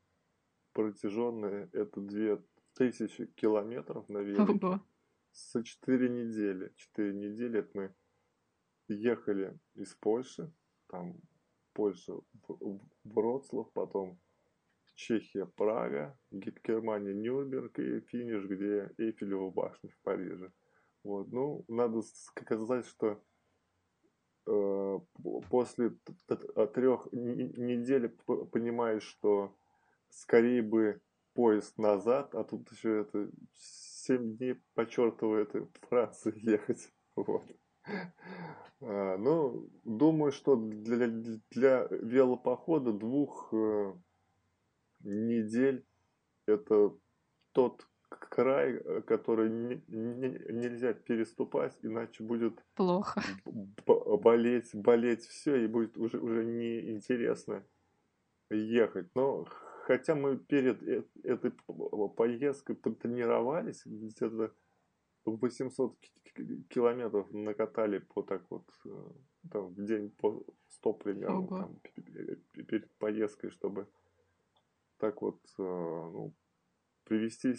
[0.73, 4.65] протяженное, это две тысячи километров на велике.
[4.65, 4.81] Ого.
[5.33, 6.73] За четыре недели.
[6.75, 7.95] Четыре недели это мы
[8.87, 10.51] ехали из Польши,
[10.87, 11.21] там
[11.73, 12.13] Польша,
[13.03, 14.19] Вроцлав, потом
[14.95, 20.51] Чехия, Прага, Германия, Нюрнберг и финиш, где Эйфелева башня в Париже.
[21.03, 21.31] Вот.
[21.31, 23.23] Ну, надо сказать, что
[24.43, 25.95] после
[26.73, 28.09] трех недель
[28.51, 29.55] понимаешь, что
[30.09, 31.01] скорее бы
[31.33, 36.91] поезд назад, а тут еще это 7 дней по чертову этой Франции ехать.
[37.15, 37.43] Вот.
[38.81, 41.07] А, ну, думаю, что для,
[41.49, 43.93] для велопохода двух э,
[45.01, 45.85] недель
[46.47, 46.95] это
[47.51, 47.87] тот
[48.19, 53.21] край, э, который не, не, нельзя переступать, иначе будет плохо
[53.85, 57.63] болеть, болеть все, и будет уже, уже неинтересно
[58.49, 59.09] ехать.
[59.15, 59.45] Но
[59.85, 61.51] хотя мы перед э, этой
[62.15, 64.53] поездкой потренировались, где-то
[65.25, 65.97] 800
[66.69, 68.89] километров накатали по так вот э,
[69.51, 71.79] там, в день по 100 примерно там,
[72.53, 73.87] перед поездкой, чтобы
[74.97, 76.33] так вот ну,
[77.11, 77.55] привести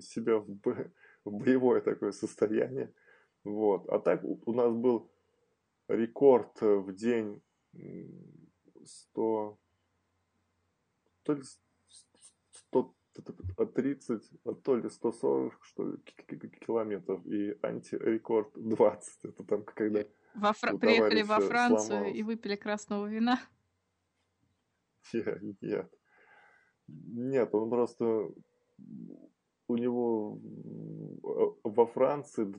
[0.00, 0.46] себя в,
[1.24, 2.92] в боевое такое состояние.
[3.42, 3.88] Вот.
[3.88, 5.10] А так у нас был
[5.88, 7.42] рекорд в день
[8.84, 9.58] 100,
[11.24, 11.42] то ли
[12.70, 15.98] 130, а то ли 140, что ли,
[16.64, 19.24] километров, и антирекорд 20.
[19.24, 20.04] Это там когда...
[20.34, 20.76] Во Фра...
[20.76, 22.18] Приехали во Францию сломался.
[22.18, 23.40] и выпили красного вина?
[25.12, 25.90] Нет, нет.
[26.88, 28.30] Нет, он просто
[29.68, 30.38] у него
[31.64, 32.52] во Франции,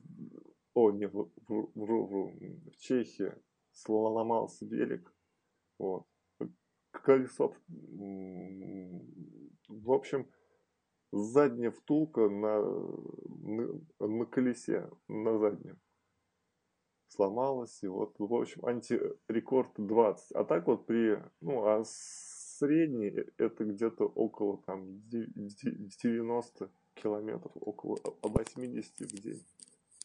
[0.74, 3.34] о, не, в, в, в, в Чехии
[3.72, 5.14] сломался велик,
[5.80, 6.06] вот,
[6.92, 7.56] колесо,
[9.70, 10.30] в общем,
[11.12, 15.80] задняя втулка на, на, на колесе, на заднем
[17.08, 20.32] сломалась, и вот, в общем, антирекорд 20.
[20.34, 21.84] А так вот при, ну, а
[22.58, 29.44] средний э, это где-то около там 90 километров, около 80 в день.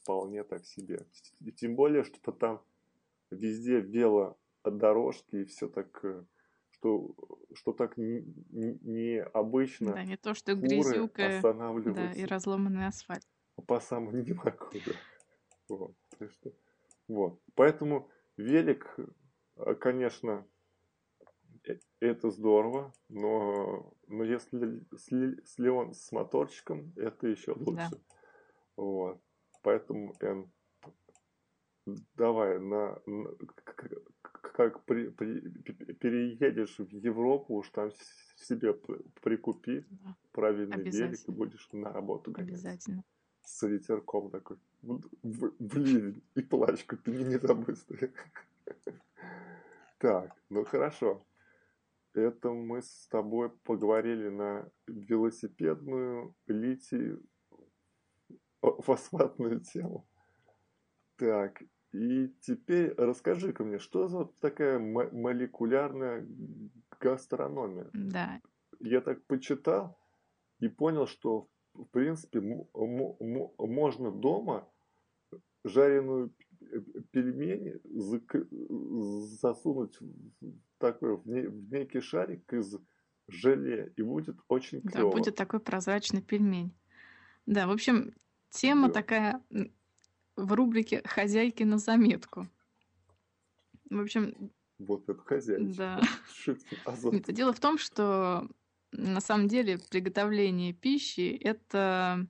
[0.03, 1.07] Вполне так себе.
[1.40, 2.61] И тем более, что там
[3.30, 6.24] везде велодорожки и все так, э,
[6.70, 7.14] что,
[7.55, 9.92] что так необычно.
[9.92, 13.26] Да, не то, что грязюка да, и разломанный асфальт.
[13.66, 14.92] По самому не могу, да.
[15.68, 15.94] Вот,
[16.30, 16.53] что,
[17.09, 17.40] вот.
[17.55, 18.94] Поэтому велик,
[19.57, 20.46] э, конечно,
[22.00, 27.90] это здорово, но, но если, если он с моторчиком, это еще лучше.
[27.90, 27.98] Да.
[28.76, 29.20] Вот.
[29.62, 30.50] Поэтому, Эн,
[32.14, 33.30] давай, на, на
[34.54, 35.40] как при, при,
[35.94, 37.90] переедешь в Европу, уж там
[38.36, 38.74] себе
[39.22, 40.16] прикупи да.
[40.32, 42.50] правильный велик и будешь на работу гонять.
[42.50, 43.04] Обязательно.
[43.44, 44.56] С ветерком такой.
[44.82, 47.78] Ливень и плащ купи, не забудь.
[49.98, 51.24] Так, ну хорошо
[52.14, 57.16] это мы с тобой поговорили на велосипедную литий
[58.60, 60.06] фосфатную тему.
[61.16, 66.26] Так, и теперь расскажи-ка мне, что за такая молекулярная
[67.00, 67.90] гастрономия?
[67.92, 68.40] Да.
[68.80, 69.98] Я так почитал
[70.58, 74.68] и понял, что в принципе можно дома
[75.64, 76.32] жареную
[77.10, 77.80] пельмени
[79.40, 79.98] засунуть
[80.82, 82.76] такой в, не, в некий шарик из
[83.28, 85.10] желе, и будет очень клево.
[85.10, 86.74] Да, будет такой прозрачный пельмень.
[87.46, 88.12] Да, в общем,
[88.50, 88.94] тема да.
[88.94, 89.42] такая
[90.36, 92.48] в рубрике «Хозяйки на заметку».
[93.90, 94.52] В общем...
[94.78, 95.72] Вот это хозяйка.
[95.76, 96.00] Да.
[97.12, 98.48] Это дело в том, что
[98.90, 102.26] на самом деле приготовление пищи— это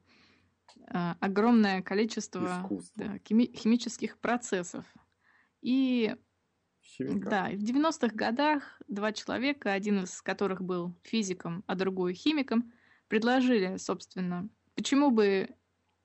[0.88, 4.84] а, огромное количество да, хими- химических процессов.
[5.62, 6.14] И
[6.93, 7.30] химика.
[7.30, 12.72] Да, в 90-х годах два человека, один из которых был физиком, а другой химиком,
[13.09, 15.51] предложили, собственно, почему бы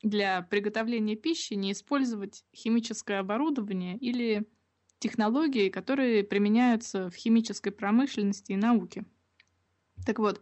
[0.04, 4.48] для приготовления пищи не использовать химическое оборудование или
[5.00, 9.06] технологии, которые применяются в химической промышленности и науке.
[10.06, 10.42] Так вот,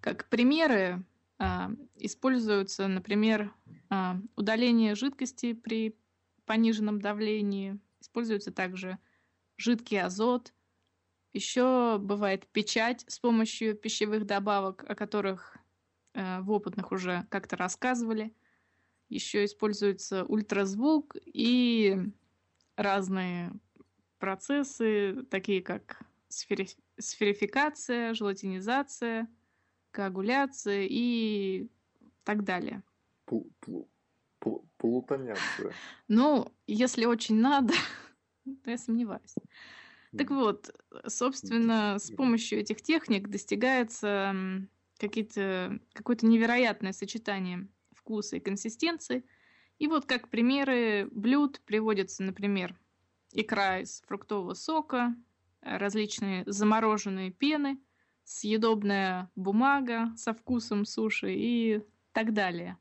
[0.00, 1.04] как примеры
[1.38, 3.52] а, используются, например,
[3.90, 5.96] а, удаление жидкости при
[6.46, 8.98] пониженном давлении, используется также
[9.56, 10.52] жидкий азот,
[11.32, 15.58] еще бывает печать с помощью пищевых добавок, о которых
[16.14, 18.32] э, в опытных уже как-то рассказывали.
[19.08, 21.98] Еще используется ультразвук и
[22.76, 23.52] разные
[24.18, 26.68] процессы, такие как сфери...
[26.98, 29.28] сферификация, желатинизация,
[29.90, 31.68] коагуляция и
[32.22, 32.82] так далее.
[34.78, 35.72] Плутоняция.
[36.08, 37.74] Ну, если очень надо,
[38.62, 39.34] то я сомневаюсь.
[40.16, 40.70] Так вот,
[41.08, 44.34] собственно, с помощью этих техник достигается
[44.98, 49.24] какие-то, какое-то невероятное сочетание вкуса и консистенции.
[49.78, 52.78] И вот как примеры блюд приводятся, например,
[53.32, 55.16] икра из фруктового сока,
[55.62, 57.80] различные замороженные пены,
[58.24, 61.82] съедобная бумага со вкусом суши и
[62.12, 62.78] так далее.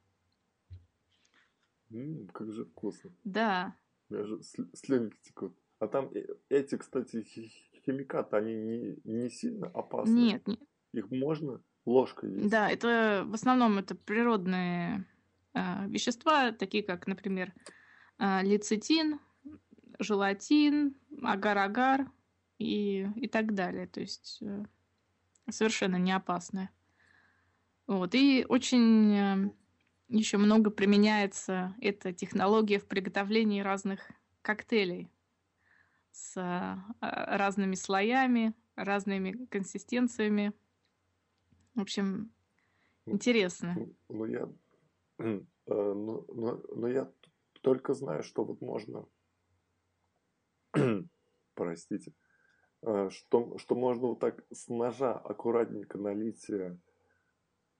[1.91, 3.16] М, как же вкусно.
[3.24, 3.78] Да.
[4.74, 5.57] Слюнки текут.
[5.80, 7.26] А там э, эти, кстати,
[7.86, 10.14] химикаты, они не, не сильно опасны?
[10.14, 10.59] Нет, нет.
[10.93, 12.49] Их можно ложкой есть?
[12.49, 15.05] Да, это в основном это природные
[15.53, 17.53] э, вещества, такие как, например,
[18.20, 19.20] э, лецитин,
[19.99, 22.11] желатин, агар-агар
[22.59, 23.88] и, и так далее.
[23.88, 24.66] То есть э,
[25.49, 26.70] совершенно не опасные.
[27.88, 28.16] Вот.
[28.16, 29.51] И очень э,
[30.18, 33.99] еще много применяется эта технология в приготовлении разных
[34.41, 35.09] коктейлей
[36.11, 40.53] с э, разными слоями, разными консистенциями.
[41.74, 42.32] В общем,
[43.05, 43.76] ну, интересно.
[43.76, 44.49] Ну, ну я,
[45.18, 47.11] э, ну, ну, ну, я
[47.61, 49.07] только знаю, что вот можно,
[51.55, 52.14] простите,
[52.84, 56.47] э, что, что можно вот так с ножа аккуратненько налить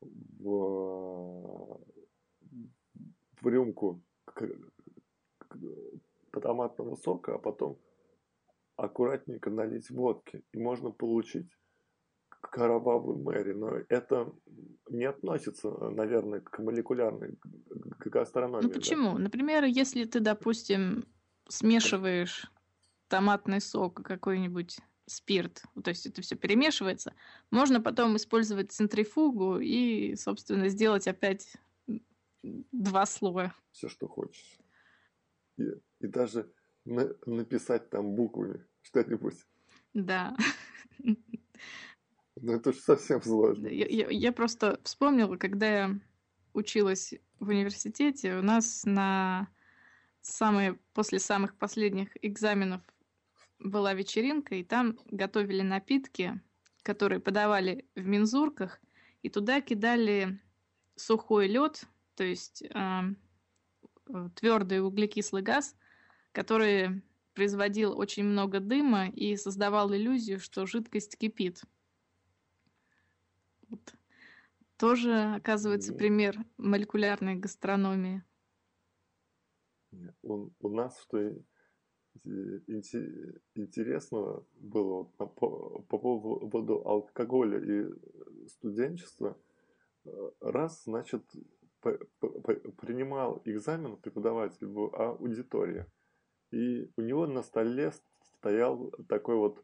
[0.02, 1.80] в,
[3.44, 4.02] в рюмку
[6.32, 7.78] томатного сока, а потом
[8.76, 10.44] аккуратненько налить водки.
[10.54, 11.50] И можно получить
[12.30, 13.54] кровавую Мэри.
[13.54, 14.34] Но это
[14.90, 17.38] не относится, наверное, к молекулярной
[18.00, 18.68] гастрономии.
[18.68, 19.14] Ну почему?
[19.14, 19.20] Да?
[19.20, 21.06] Например, если ты, допустим,
[21.48, 22.52] смешиваешь
[23.10, 27.14] томатный сок какой-нибудь спирт, то есть это все перемешивается,
[27.52, 31.58] можно потом использовать центрифугу и, собственно, сделать опять
[32.44, 33.56] два слоя.
[33.72, 34.60] Все, что хочешь.
[35.58, 35.64] И,
[36.00, 36.52] и даже
[36.86, 39.46] на, написать там буквами что-нибудь.
[39.94, 40.36] Да.
[41.00, 43.68] Ну это же совсем сложно.
[43.68, 46.00] Я, я, я просто вспомнила, когда я
[46.54, 49.48] училась в университете, у нас на
[50.22, 52.82] самые, после самых последних экзаменов
[53.60, 56.42] была вечеринка, и там готовили напитки,
[56.82, 58.82] которые подавали в мензурках,
[59.22, 60.40] и туда кидали
[60.96, 61.86] сухой лед,
[62.16, 63.02] то есть э,
[64.36, 65.76] твердый углекислый газ,
[66.32, 67.04] который
[67.34, 71.62] производил очень много дыма и создавал иллюзию, что жидкость кипит.
[73.70, 73.94] Вот.
[74.78, 78.24] Тоже, оказывается, пример молекулярной гастрономии.
[80.22, 81.42] У, у нас что
[83.56, 89.38] интересного было по, по поводу алкоголя и студенчества.
[90.42, 91.24] Раз, значит,
[92.78, 95.86] принимал экзамен преподаватель в аудитории,
[96.52, 97.92] и у него на столе
[98.38, 99.64] стоял такой вот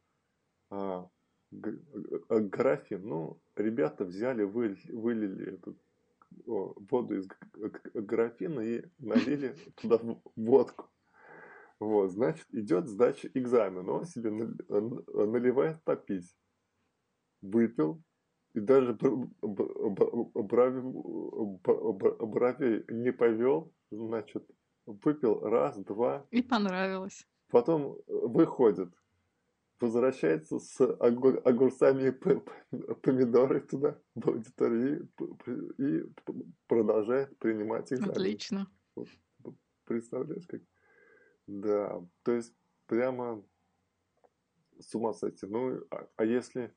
[0.70, 1.07] а,
[1.51, 3.07] графин.
[3.07, 5.78] Ну, ребята взяли, вылили, вылили эту
[6.45, 7.28] воду из
[7.93, 9.99] графина и налили туда
[10.36, 10.89] водку.
[11.80, 13.91] Вот, значит, идет сдача экзамена.
[13.91, 16.36] Он себе наливает попить.
[17.41, 18.01] Выпил.
[18.54, 20.82] И даже брови,
[22.22, 23.72] брови не повел.
[23.91, 24.50] Значит,
[24.86, 26.26] выпил раз, два.
[26.32, 27.28] И понравилось.
[27.50, 28.89] Потом выходит.
[29.80, 35.10] Возвращается с огурцами и помидорами туда, в аудиторию,
[35.47, 36.04] и, и
[36.68, 38.12] продолжает принимать экзамен.
[38.12, 38.68] Отлично.
[39.86, 40.62] Представляешь, как?
[41.47, 42.54] Да, то есть
[42.88, 43.41] прямо
[44.80, 45.45] с ума сойти.
[45.47, 46.76] Ну, а, а если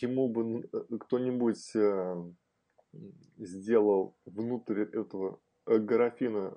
[0.00, 2.32] ему бы э, кто-нибудь э,
[3.38, 6.56] сделал внутрь этого э, графина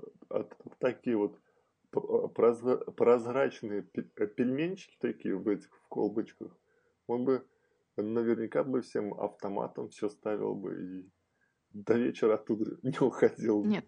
[0.79, 1.39] такие вот
[1.91, 6.57] прозрачные пельменчики такие в этих в колбочках,
[7.07, 7.45] он бы
[7.95, 11.09] наверняка бы всем автоматом все ставил бы и
[11.71, 13.63] до вечера оттуда не уходил.
[13.63, 13.86] Нет.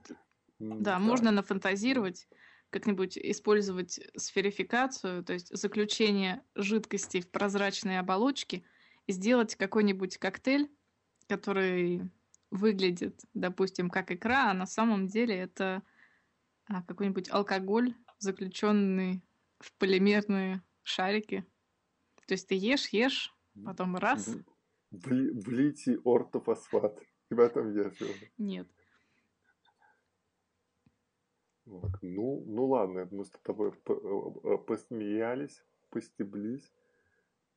[0.59, 2.27] Да, да, можно нафантазировать,
[2.69, 8.65] как-нибудь использовать сферификацию, то есть заключение жидкости в прозрачные оболочки,
[9.07, 10.69] сделать какой-нибудь коктейль,
[11.27, 12.09] который
[12.51, 15.83] выглядит, допустим, как икра, а на самом деле это
[16.65, 19.23] а, какой-нибудь алкоголь, заключенный
[19.59, 21.45] в полимерные шарики.
[22.27, 23.35] То есть ты ешь, ешь,
[23.65, 24.29] потом раз.
[24.91, 27.01] Влитий ортофосфат.
[27.29, 28.01] И в этом есть
[28.37, 28.67] Нет.
[31.65, 31.91] Вот.
[32.01, 36.71] Ну, ну ладно, мы с тобой э, посмеялись, постеблись.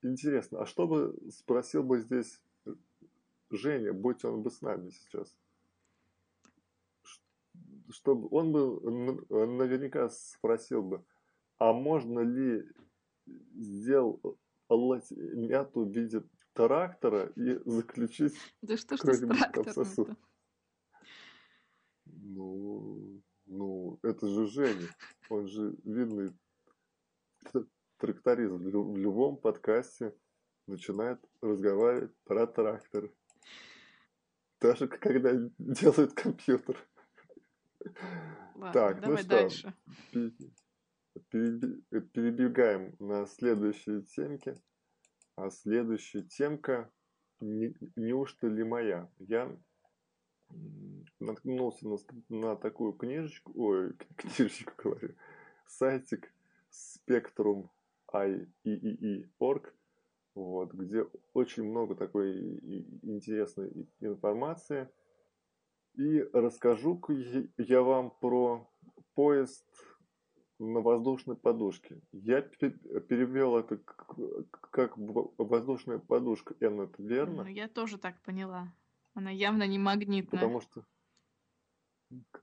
[0.03, 2.43] Интересно, а что бы спросил бы здесь
[3.51, 5.37] Женя, будь он бы с нами сейчас?
[7.91, 11.05] Чтобы он бы наверняка спросил бы,
[11.59, 12.65] а можно ли
[13.27, 16.23] сделать мяту в виде
[16.53, 20.17] трактора и заключить да что ж с трактором
[22.07, 24.89] Ну, ну, это же Женя.
[25.29, 26.33] Он же видный
[28.01, 28.53] тракторист.
[28.53, 30.15] В любом подкасте
[30.67, 33.13] начинает разговаривать про трактор.
[34.61, 36.77] Даже когда делают компьютер.
[38.55, 39.75] Ладно, так, ну что, дальше.
[41.31, 44.55] перебегаем на следующие темки.
[45.37, 46.91] А следующая темка
[47.41, 49.11] не, неужто ли моя?
[49.19, 49.57] Я
[51.19, 51.97] наткнулся на,
[52.29, 55.15] на такую книжечку, ой, книжечку говорю,
[55.67, 56.33] сайтик
[56.71, 57.71] Spectrum
[58.13, 59.75] IEEE.org,
[60.35, 62.59] вот, где очень много такой
[63.03, 64.89] интересной информации.
[65.95, 67.03] И расскажу
[67.59, 68.71] я вам про
[69.15, 69.67] поезд
[70.59, 72.01] на воздушной подушке.
[72.13, 73.79] Я перевел это
[74.71, 76.55] как воздушная подушка.
[76.61, 77.45] Н, это верно?
[77.45, 78.73] Ну, я тоже так поняла.
[79.15, 80.41] Она явно не магнитная.
[80.41, 80.85] Потому что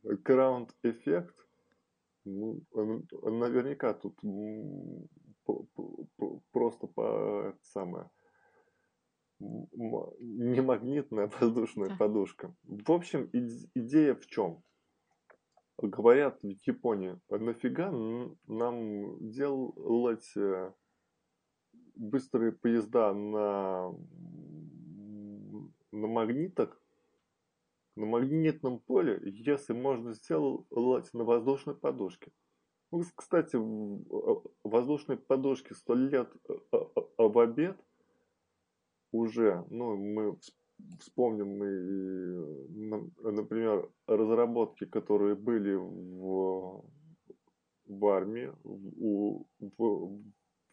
[0.03, 1.47] ground эффект,
[2.25, 4.17] ну, наверняка тут
[6.51, 8.09] просто по самое
[9.39, 12.55] не магнитная воздушная подушка.
[12.63, 13.29] В общем,
[13.75, 14.63] идея в чем?
[15.79, 17.91] Говорят в Японии, нафига
[18.47, 20.73] нам делать э,
[21.93, 23.93] быстрые поезда на,
[25.91, 26.81] на магнитах,
[27.95, 32.31] на магнитном поле, если можно сделать на воздушной подушке.
[32.91, 33.57] Ну, кстати,
[34.63, 36.77] воздушной подушке сто лет э, э,
[37.17, 37.77] в обед
[39.11, 40.37] уже, ну, мы
[40.99, 46.85] вспомним мы, например, разработки, которые были в,
[47.85, 50.21] в армии, в, в,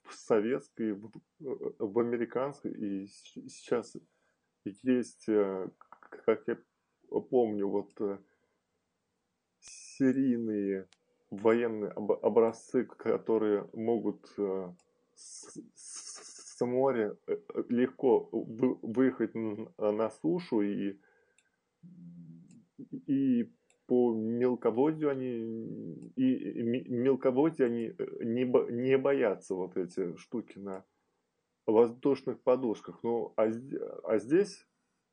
[0.03, 1.11] в советской, в,
[1.41, 3.07] в американской, и
[3.49, 3.97] сейчас
[4.65, 5.69] есть, э,
[6.25, 6.59] как я
[7.31, 8.19] помню, вот э,
[9.61, 10.89] серийные
[11.37, 14.73] военные образцы, которые могут э,
[15.15, 17.37] с, с моря э,
[17.69, 20.99] легко выехать на сушу и,
[23.07, 23.51] и
[23.87, 30.85] по мелководью они и мелководье они э, не, не боятся вот эти штуки на
[31.67, 33.03] воздушных подушках.
[33.03, 33.51] Ну, а,
[34.05, 34.67] а здесь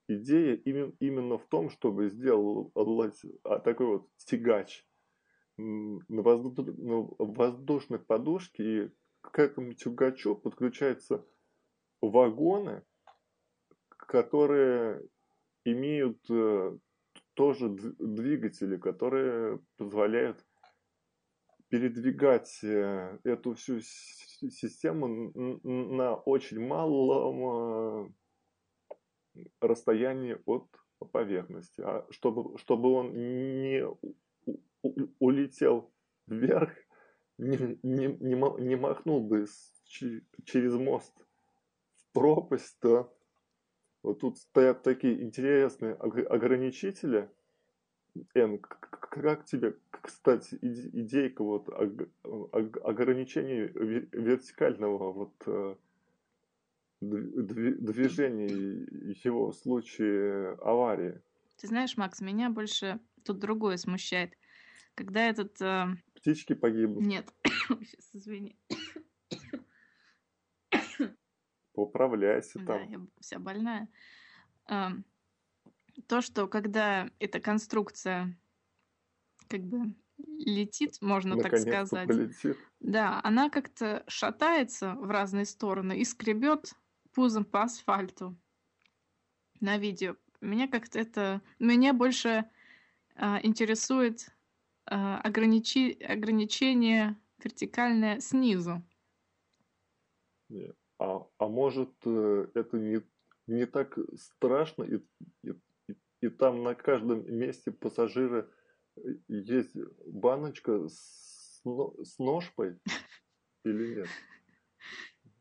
[0.07, 4.85] идея именно, именно в том, чтобы сделать а, такой вот тягач
[6.07, 8.91] на, воздуш, на воздушной подушке и
[9.21, 11.25] к этому тягачу подключаются
[12.01, 12.83] вагоны,
[13.89, 15.03] которые
[15.63, 16.77] имеют э,
[17.33, 20.45] тоже двигатели, которые позволяют
[21.69, 25.31] передвигать э, эту всю систему
[25.63, 28.09] на очень малом
[29.35, 30.67] э, расстоянии от
[31.11, 31.81] поверхности.
[31.81, 33.85] А чтобы, чтобы он не
[35.19, 35.91] улетел
[36.27, 36.71] вверх,
[37.37, 39.45] не, не, не, не махнул бы
[39.85, 41.13] через мост
[41.95, 43.15] в пропасть, то
[44.03, 47.29] вот тут стоят такие интересные ограничители.
[48.33, 55.75] Эн, как тебе, кстати, идейка вот ограничения вертикального вот э,
[57.01, 58.47] движения
[59.23, 61.21] его в случае аварии?
[61.57, 64.33] Ты знаешь, Макс, меня больше тут другое смущает.
[64.95, 65.61] Когда этот...
[65.61, 65.95] Э...
[66.15, 67.05] Птички погибнут.
[67.05, 68.57] Нет, сейчас извини.
[71.73, 72.65] Поправляйся там.
[72.65, 73.87] Да, я вся больная.
[74.69, 74.89] Э,
[76.07, 78.37] то, что когда эта конструкция
[79.47, 82.07] как бы летит, можно так Наконец-то сказать.
[82.07, 82.57] полетит.
[82.79, 86.73] Да, она как-то шатается в разные стороны и скребет
[87.13, 88.37] пузом по асфальту
[89.59, 90.15] на видео.
[90.41, 91.41] Меня как-то это...
[91.59, 92.49] Меня больше
[93.15, 94.29] а, интересует
[94.95, 95.97] ограничи...
[96.03, 98.83] ограничение вертикальное снизу.
[100.99, 103.01] А, а может, э, это не,
[103.47, 104.99] не так страшно, и,
[105.43, 105.53] и,
[106.21, 108.47] и- там на каждом месте пассажира
[108.97, 109.75] э, есть
[110.05, 112.79] баночка с, с ножпой
[113.65, 114.07] или нет?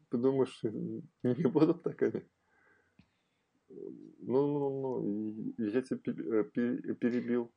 [0.09, 0.61] Ты думаешь,
[1.23, 2.23] не будут так они?
[3.71, 7.53] Ну, ну, ну, и- я тебя э, пе- перебил.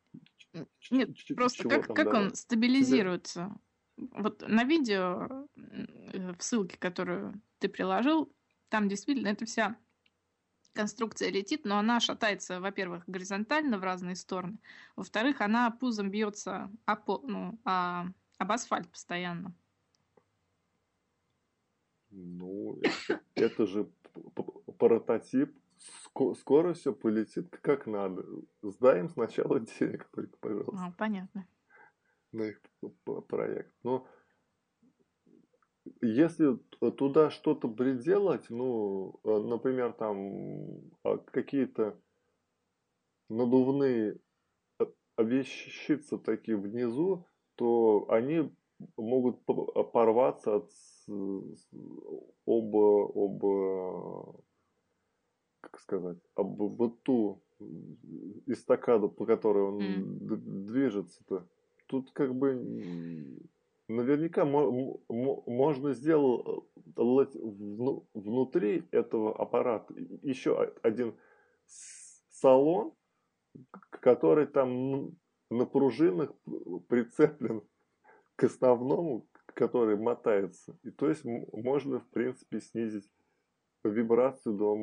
[0.92, 2.28] Нет, ч- просто как, там, как давай.
[2.28, 3.56] он стабилизируется?
[3.98, 8.32] Вот на видео, э, в ссылке, которую ты приложил,
[8.70, 9.78] там действительно эта вся
[10.74, 14.58] конструкция летит, но она шатается, во-первых, горизонтально в разные стороны,
[14.96, 18.06] во-вторых, она пузом бьется о по- ну, о-
[18.38, 19.56] об асфальт постоянно.
[22.10, 22.80] Ну,
[23.36, 23.90] это, же
[24.78, 25.58] прототип.
[25.84, 28.26] Ско- Скоро все полетит как надо.
[28.62, 31.48] Сдай им сначала денег только, пожалуйста, А, понятно.
[32.32, 32.62] на их
[33.28, 33.74] проект.
[33.84, 34.08] Но
[36.02, 36.58] если
[36.98, 42.00] туда что-то приделать, ну, э, например, там а, какие-то
[43.30, 44.18] надувные
[44.80, 44.86] э,
[45.18, 48.54] вещицы такие внизу, то они
[48.98, 50.72] могут порваться от
[52.46, 53.46] об, об,
[55.74, 57.42] как сказать, об вот ту
[58.46, 61.48] эстакаду, по которой он д- движется-то.
[61.88, 63.40] Тут как бы
[63.88, 71.16] наверняка мо- мо- можно сделать вну- внутри этого аппарата еще один
[71.66, 72.94] салон,
[73.90, 75.16] который там
[75.50, 76.34] на пружинах
[76.88, 77.64] прицеплен
[78.36, 80.78] к основному, который мотается.
[80.84, 83.10] И то есть можно, в принципе, снизить
[83.84, 84.76] вибрацию до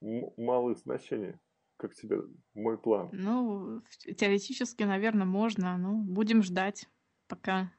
[0.00, 1.34] малых значений.
[1.76, 2.20] Как тебе
[2.54, 3.08] мой план?
[3.12, 3.82] Ну,
[4.16, 5.78] теоретически, наверное, можно.
[5.78, 6.88] Ну, будем ждать,
[7.26, 7.72] пока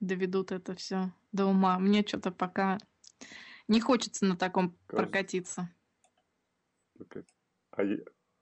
[0.00, 1.78] доведут это все до ума.
[1.78, 2.78] Мне что-то пока
[3.68, 4.96] не хочется на таком Кажется.
[4.96, 5.74] прокатиться.
[7.70, 7.82] А,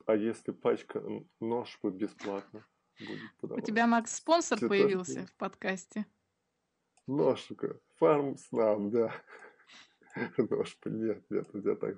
[0.07, 1.03] а если пачка
[1.39, 2.67] нож бесплатно
[2.99, 3.67] будет У подаваться?
[3.71, 6.07] тебя, Макс, спонсор тоже появился в подкасте?
[7.07, 7.79] Ножка.
[7.97, 9.15] Фарм снаб, да.
[10.37, 10.89] Ножпа.
[10.89, 11.97] Нет, нет, я так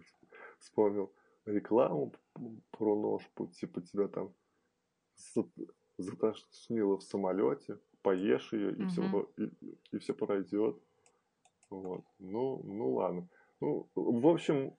[0.63, 1.13] вспомнил
[1.45, 2.13] рекламу
[2.71, 3.47] про ножпу.
[3.49, 4.33] Типа тебя там
[5.17, 5.49] за-
[5.99, 9.27] затошнило в самолете, поешь ее, и все, Мгм.
[9.37, 9.51] и,
[9.93, 10.77] и все пройдет.
[11.71, 12.05] Вот.
[12.19, 13.29] Ну, ну ладно.
[13.61, 14.77] Ну, в общем,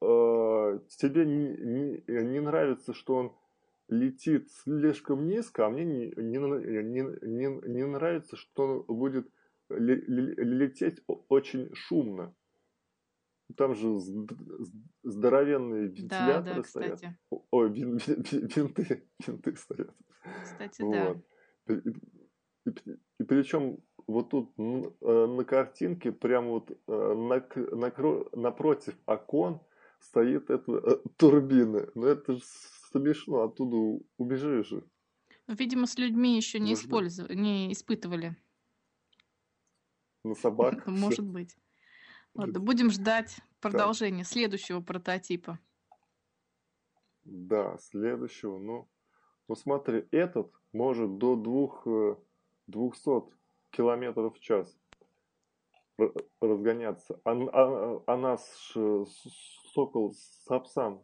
[0.00, 3.32] э, тебе не, не, не нравится, что он
[3.88, 9.30] летит слишком низко, а мне не, не, не, не, не нравится, что он будет
[9.68, 12.34] ле- ле- лететь очень шумно.
[13.56, 14.36] Там же зд-
[15.02, 16.94] здоровенные Да, да, вентиляторы стоят.
[16.94, 17.18] кстати.
[17.50, 19.94] Ой, вин- вин- вин- винты, винты стоят.
[20.42, 21.14] Кстати, да.
[21.66, 21.84] Вот.
[22.66, 29.60] И, причем вот тут э, на картинке, прямо вот э, нак- накро- напротив окон
[30.00, 31.86] стоит эта э, турбина.
[31.94, 32.42] Ну это же
[32.90, 34.84] смешно, оттуда убежишь же.
[35.46, 38.36] Ну, Видимо, с людьми еще не, использовали, не испытывали.
[40.24, 40.86] На собаках.
[40.86, 41.56] Может быть.
[42.34, 45.58] Ладно, будем ждать продолжения следующего прототипа.
[47.24, 48.58] Да, следующего.
[48.58, 48.88] Ну,
[49.48, 52.16] ну смотри, этот может до двух, э,
[52.66, 53.32] 200
[53.70, 54.76] километров в час
[56.40, 57.20] разгоняться.
[57.24, 58.40] А, а- а наш
[58.74, 59.04] э,
[59.72, 60.12] сокол
[60.44, 61.02] Сапсан,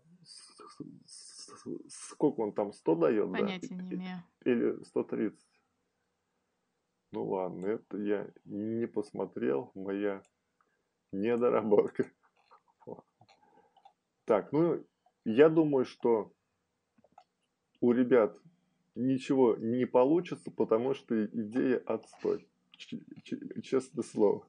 [1.89, 3.39] сколько он там, 100 дает, да?
[3.39, 4.22] Понятия не И- имею.
[4.45, 5.47] Или 130?
[7.12, 10.22] Ну ладно, это я не посмотрел, моя
[11.13, 12.05] недоработка.
[14.25, 14.85] Так, ну,
[15.25, 16.33] я думаю, что
[17.81, 18.37] у ребят
[18.95, 22.49] ничего не получится, потому что идея отстой.
[22.73, 24.47] Ч- ч- Честное слово.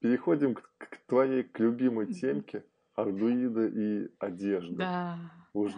[0.00, 2.64] Переходим к, к твоей к любимой темке
[2.94, 4.76] Ардуида и одежда.
[4.76, 5.18] Да.
[5.54, 5.72] Уж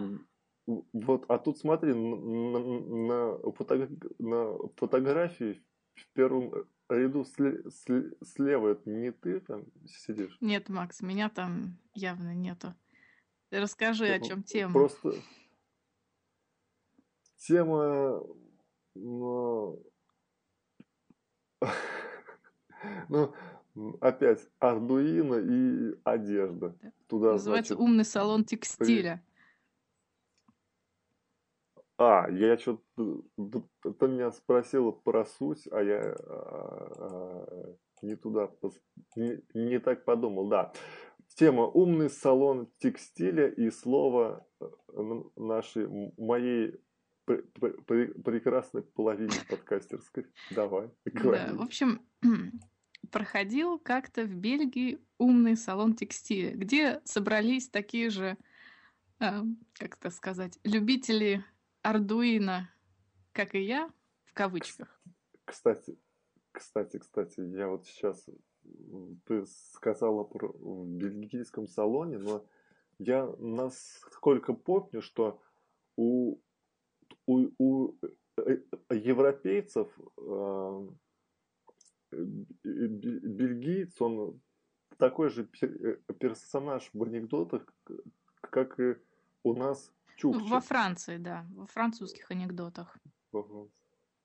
[0.66, 3.88] Вот, а тут смотри, на, фото-
[4.18, 5.62] на фотографии
[5.94, 6.52] в первом
[6.88, 10.36] ряду сле- сле- слева это не ты там сидишь?
[10.40, 12.74] Нет, Макс, меня там явно нету.
[13.50, 14.72] Расскажи, о Ну, чем тема.
[14.72, 15.12] Просто
[17.36, 18.22] тема,
[18.94, 19.82] ну,
[23.08, 23.34] ну,
[24.00, 26.76] опять Ардуино и одежда.
[26.82, 26.92] Да.
[27.06, 29.22] Туда, Называется значит, умный салон текстиля.
[31.96, 33.22] А, я что-то...
[33.36, 38.50] Ты меня спросила про суть, а я а, а, не туда,
[39.16, 40.72] не, не так подумал, да.
[41.36, 44.66] Тема «Умный салон текстиля» и слово э,
[45.36, 46.80] нашей, моей
[47.26, 50.26] прекрасной половине подкастерской.
[50.50, 51.40] Давай, говори.
[51.46, 52.02] Да, в общем,
[53.10, 58.36] проходил как-то в Бельгии умный салон текстиля, где собрались такие же,
[59.20, 59.40] э,
[59.72, 61.44] как это сказать, любители
[61.84, 62.70] Ардуино,
[63.32, 63.92] как и я,
[64.24, 64.88] в кавычках.
[65.44, 65.98] Кстати,
[66.50, 68.26] кстати, кстати, я вот сейчас
[69.26, 72.46] ты сказала про в бельгийском салоне, но
[72.98, 75.42] я насколько помню, что
[75.96, 76.38] у
[77.26, 77.94] у, у
[78.38, 78.58] э,
[78.88, 80.88] европейцев э,
[82.62, 84.40] бельгиец, он
[84.96, 85.44] такой же
[86.18, 87.66] персонаж в анекдотах,
[88.40, 88.96] как и
[89.42, 90.44] у нас Чукча.
[90.44, 92.96] Во Франции, да, во французских анекдотах.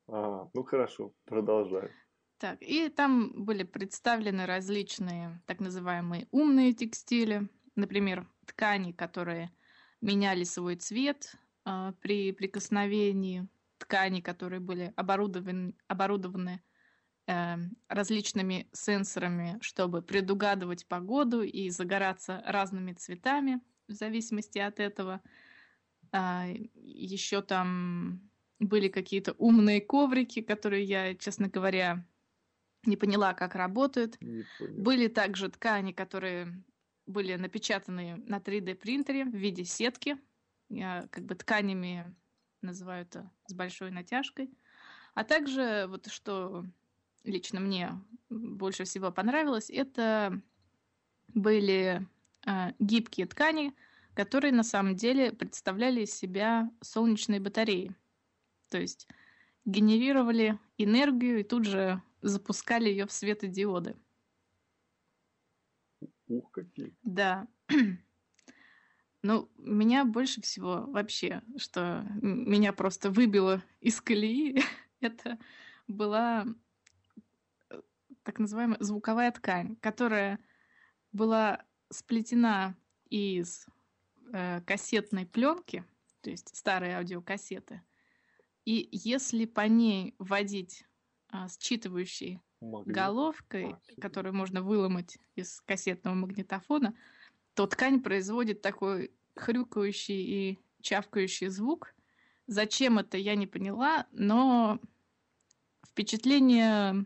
[0.07, 1.91] А, ну хорошо, продолжай.
[2.39, 9.51] Так, и там были представлены различные так называемые умные текстили, например, ткани, которые
[10.01, 11.35] меняли свой цвет
[11.65, 16.63] э, при прикосновении, ткани, которые были оборудованы, оборудованы
[17.27, 17.55] э,
[17.89, 25.21] различными сенсорами, чтобы предугадывать погоду и загораться разными цветами в зависимости от этого.
[26.11, 28.29] А, еще там
[28.59, 32.05] были какие-то умные коврики, которые я, честно говоря,
[32.85, 34.17] не поняла, как работают.
[34.59, 36.63] Были также ткани, которые
[37.05, 40.17] были напечатаны на 3D принтере в виде сетки.
[40.69, 42.15] Я как бы тканями
[42.61, 44.51] называю это с большой натяжкой.
[45.15, 46.65] А также вот что
[47.23, 47.91] лично мне
[48.29, 50.39] больше всего понравилось, это
[51.33, 52.07] были
[52.45, 53.73] э, гибкие ткани,
[54.19, 57.95] которые на самом деле представляли из себя солнечные батареи.
[58.67, 59.07] То есть
[59.63, 63.95] генерировали энергию и тут же запускали ее в светодиоды.
[66.27, 66.93] Ух, какие.
[67.01, 67.47] Да.
[69.21, 74.61] Ну, меня больше всего вообще, что меня просто выбило из колеи,
[75.01, 75.37] это
[75.87, 76.45] была
[77.69, 77.81] э,
[78.23, 80.39] так называемая звуковая ткань, которая
[81.11, 82.77] была сплетена
[83.09, 83.67] из
[84.31, 85.85] э, кассетной пленки,
[86.21, 87.81] то есть старые аудиокассеты,
[88.65, 90.85] и если по ней вводить
[91.31, 92.95] э, считывающей Магнит.
[92.95, 96.95] головкой, а, которую можно выломать из кассетного магнитофона,
[97.53, 101.95] то ткань производит такой хрюкающий и чавкающий звук.
[102.47, 104.79] Зачем это, я не поняла, но
[105.87, 107.05] впечатление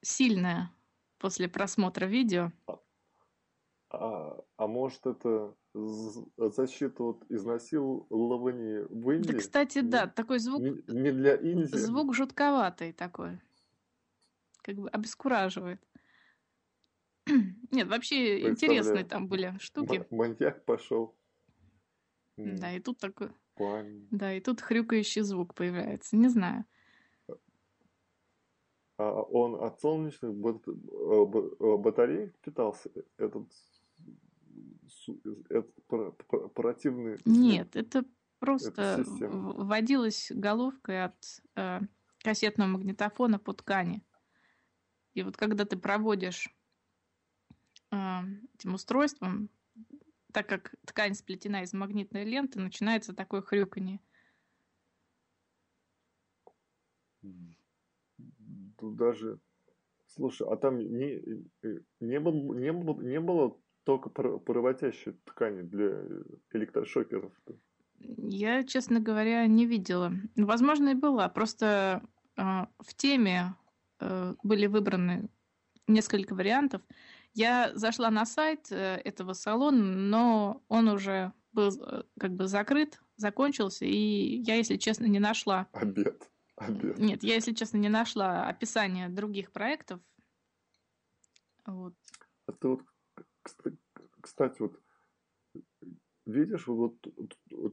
[0.00, 0.70] сильное
[1.18, 2.52] после просмотра видео.
[2.66, 2.78] А,
[3.90, 9.32] а, а может это защита от изнасилования в Индии?
[9.32, 10.60] Да, кстати, не, да, такой звук...
[10.60, 11.76] Не, не для Индии?
[11.76, 13.40] Звук жутковатый такой.
[14.62, 15.80] Как бы обескураживает.
[17.70, 20.06] Нет, вообще интересные там были штуки.
[20.10, 21.16] Маньяк пошел.
[22.36, 23.30] Да, и тут такой...
[23.54, 24.08] Пань.
[24.10, 26.16] Да, и тут хрюкающий звук появляется.
[26.16, 26.64] Не знаю.
[28.98, 33.48] А он от солнечных батарей питался, этот
[35.48, 35.68] это
[36.54, 37.18] противный...
[37.24, 38.04] Нет, это
[38.38, 41.80] просто вводилась головкой от э,
[42.18, 44.02] кассетного магнитофона по ткани.
[45.14, 46.48] И вот когда ты проводишь
[47.90, 47.96] э,
[48.54, 49.50] этим устройством,
[50.32, 54.00] так как ткань сплетена из магнитной ленты, начинается такое хрюканье.
[58.78, 59.38] Тут даже...
[60.06, 61.22] Слушай, а там не,
[62.00, 66.02] не, было, не, было, не было только проводящие ткани для
[66.52, 67.32] электрошокеров.
[67.46, 67.56] -то.
[67.98, 70.12] Я, честно говоря, не видела.
[70.36, 71.28] Возможно, и была.
[71.28, 72.02] Просто
[72.36, 72.42] э,
[72.78, 73.54] в теме
[74.00, 75.28] э, были выбраны
[75.86, 76.82] несколько вариантов.
[77.34, 83.00] Я зашла на сайт э, этого салона, но он уже был э, как бы закрыт,
[83.16, 85.68] закончился, и я, если честно, не нашла.
[85.72, 86.30] Обед.
[86.56, 86.98] Обед.
[86.98, 90.00] Нет, я, если честно, не нашла описание других проектов.
[91.64, 91.94] Вот.
[92.46, 92.82] А ты вот
[94.20, 94.80] кстати, вот
[96.26, 96.96] видишь, вот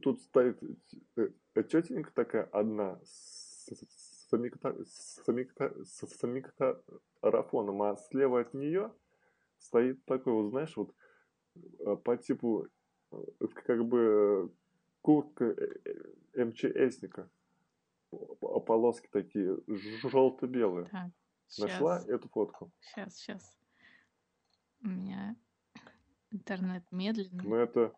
[0.02, 0.60] тут стоит
[1.16, 3.70] э, тетенька такая одна с
[6.18, 8.92] самикарафоном, а слева от нее
[9.58, 10.94] стоит такой, вот знаешь, вот
[11.54, 12.66] э, по типу
[13.12, 13.16] э,
[13.64, 14.52] как бы
[15.02, 15.56] куртка
[16.34, 17.30] МЧСника.
[18.66, 20.90] Полоски такие желто-белые.
[21.58, 22.72] Нашла эту фотку?
[22.80, 23.56] Сейчас, сейчас.
[24.82, 25.36] У меня
[26.30, 27.44] Интернет медленный.
[27.44, 27.92] Ну, это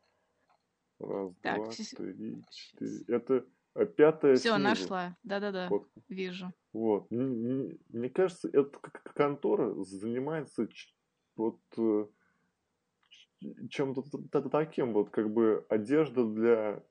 [0.98, 3.04] Раз, Так, два, щас- три, четыре.
[3.08, 4.62] Это э, пятая все, снизу.
[4.62, 5.16] нашла.
[5.24, 6.00] Да-да-да, фотка.
[6.08, 6.52] вижу.
[6.72, 7.10] Вот.
[7.10, 10.68] М- м- Мне кажется, эта контора занимается
[11.34, 12.06] вот э,
[13.68, 14.02] чем-то
[14.48, 16.84] таким, вот как бы одежда для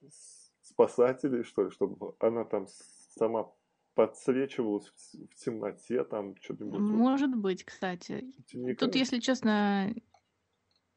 [0.61, 3.49] спасателей, что ли, чтобы она там сама
[3.93, 6.79] подсвечивалась в темноте, там что-нибудь.
[6.81, 6.91] вот.
[6.91, 8.33] Может быть, кстати.
[8.77, 9.93] Тут, если честно,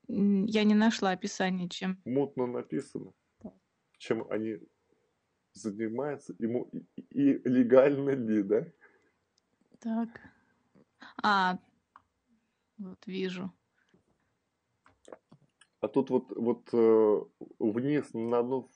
[0.08, 2.00] я не нашла описание, чем...
[2.04, 3.12] мутно написано,
[3.98, 4.58] чем они
[5.52, 8.66] занимаются, и, му- и- и легально ли, да?
[9.80, 10.08] Так.
[11.22, 11.58] А,
[12.78, 13.52] вот вижу.
[15.80, 17.20] А тут вот, вот э,
[17.58, 18.70] вниз на одну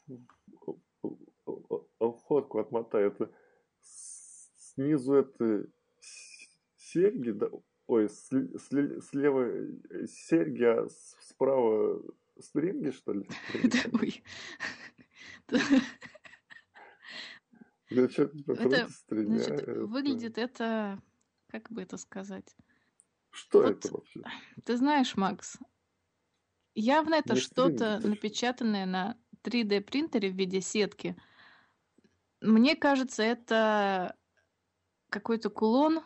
[2.27, 3.33] фотку отмотай, это
[3.81, 5.67] снизу это
[6.77, 7.49] серьги, да?
[7.87, 12.03] Ой, слева э, серьги, а с- справа
[12.41, 13.29] стринги, что ли?
[13.65, 13.79] Да,
[17.89, 18.89] Это.
[19.09, 21.01] Значит, это- выглядит это...
[21.47, 22.55] Как бы это сказать?
[23.31, 24.23] Что вот- это вообще?
[24.65, 25.57] Ты знаешь, Макс,
[26.75, 31.17] явно это Не что-то напечатанное на 3D принтере в виде сетки.
[32.43, 34.15] Мне кажется, это
[35.09, 36.05] какой-то кулон,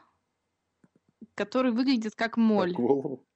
[1.34, 2.72] который выглядит как моль.
[2.72, 3.26] голову.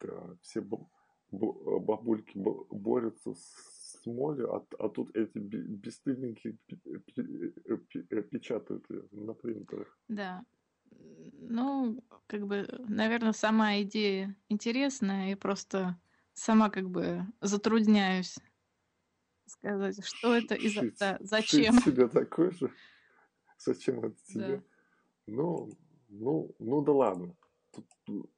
[0.00, 0.60] Да, все
[1.30, 8.88] бабульки бо- борются с молью, а, а тут эти бе- бесстыдненькие пи- пи- э, печатают
[8.90, 9.98] её на принтерах.
[10.08, 10.44] Да.
[11.48, 16.00] Ну, как бы, наверное, сама идея интересная, и просто
[16.34, 18.36] сама как бы затрудняюсь
[19.46, 21.74] сказать, что это и за- Шить- да, шить зачем.
[21.78, 22.70] себе такой же?
[23.58, 24.34] Зачем это Да.
[24.34, 24.62] тебе?
[25.26, 25.70] Ну,
[26.08, 27.36] ну, ну да ладно.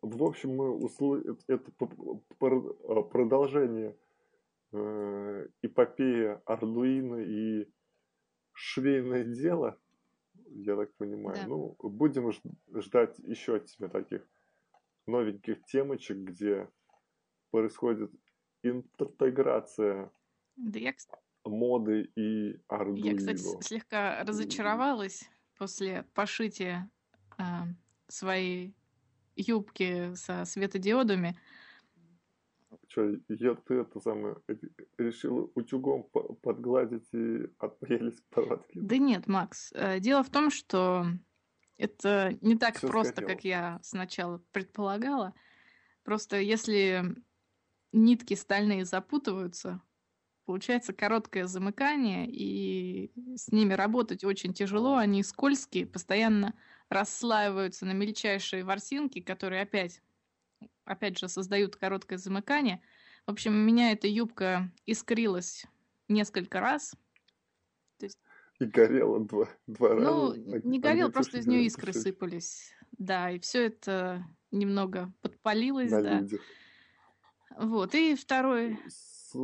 [0.03, 3.97] В общем, мы услышали это э, продолжение
[4.72, 7.68] э, эпопеи Ардуино и
[8.53, 9.78] швейное дело,
[10.51, 11.36] я так понимаю.
[11.36, 11.47] Да.
[11.47, 12.32] Ну, будем
[12.74, 14.26] ждать еще от тебя таких
[15.07, 16.68] новеньких темочек, где
[17.51, 18.12] происходит
[18.62, 20.11] интеграция
[20.57, 20.93] Да я,
[21.45, 26.91] моды и я, кстати, слегка разочаровалась после пошития
[27.39, 27.66] а,
[28.09, 28.74] своей
[29.39, 31.36] юбки со светодиодами.
[32.89, 34.36] Что, я ты это самое
[34.99, 38.78] решила утюгом по- подгладить и отпрелись поводки?
[38.80, 41.07] Да нет, Макс, э, дело в том, что
[41.76, 43.34] это не так Всё просто, сгорело.
[43.34, 45.34] как я сначала предполагала.
[46.05, 47.16] Просто если
[47.93, 49.82] нитки стальные запутываются,
[50.49, 56.55] получается короткое замыкание, и с ними работать очень тяжело, они скользкие, постоянно
[56.88, 60.01] расслаиваются на мельчайшие ворсинки, которые опять,
[60.86, 62.80] опять же создают короткое замыкание.
[63.26, 65.66] В общем, у меня эта юбка искрилась
[66.09, 66.94] несколько раз,
[68.59, 70.32] И горело два, два ну, раза.
[70.32, 72.05] а- не а горел, где просто из нее искры пишешь?
[72.05, 72.72] сыпались.
[72.92, 76.20] Да, и все это немного подпалилось, На да.
[76.20, 76.40] людях.
[77.59, 77.94] Вот.
[77.94, 79.34] И второй, С-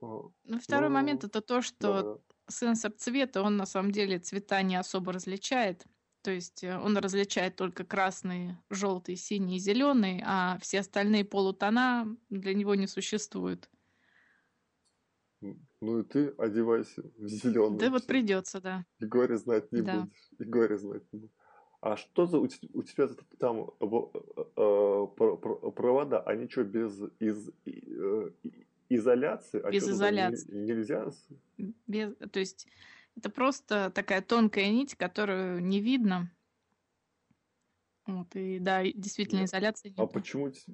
[0.00, 2.34] ну, второй момент Ну, это то, что да.
[2.48, 5.84] сенсор цвета, он на самом деле цвета не особо различает.
[6.22, 12.54] То есть э, он различает только красный, желтый, синий, зеленый, а все остальные полутона для
[12.54, 13.70] него не существуют.
[15.80, 17.78] Ну и ты одевайся в зеленый.
[17.78, 18.84] Да вот придется, да.
[18.98, 20.00] И горе знать не Да.
[20.00, 20.30] будешь.
[20.38, 21.34] И горе знать не будешь.
[21.80, 26.20] А что за у, те- у тебя там э, про- провода?
[26.22, 29.60] Они что, без из, и- э, и- изоляции?
[29.60, 30.52] А Без не- изоляции.
[30.52, 31.10] нельзя?
[31.86, 32.66] Без, то есть
[33.16, 36.30] это просто такая тонкая нить, которую не видно.
[38.06, 39.48] Вот, и да, действительно Нет.
[39.50, 40.12] изоляции А нет.
[40.12, 40.72] почему, те-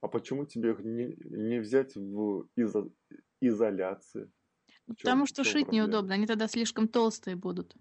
[0.00, 2.90] а почему тебе их не, не взять в изо-
[3.40, 4.30] изоляции?
[4.86, 5.84] В чём- Потому что шить проблема?
[5.86, 7.76] неудобно, они тогда слишком толстые будут.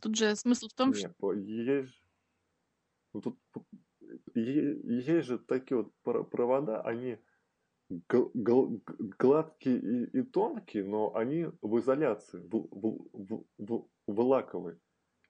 [0.00, 1.32] Тут же смысл в том, Не, что...
[1.34, 2.00] есть,
[3.12, 3.38] ну тут
[4.34, 7.18] есть же такие вот пр- провода, они
[9.18, 14.78] гладкие и, и тонкие, но они в изоляции, в, в, в, в- лаковой.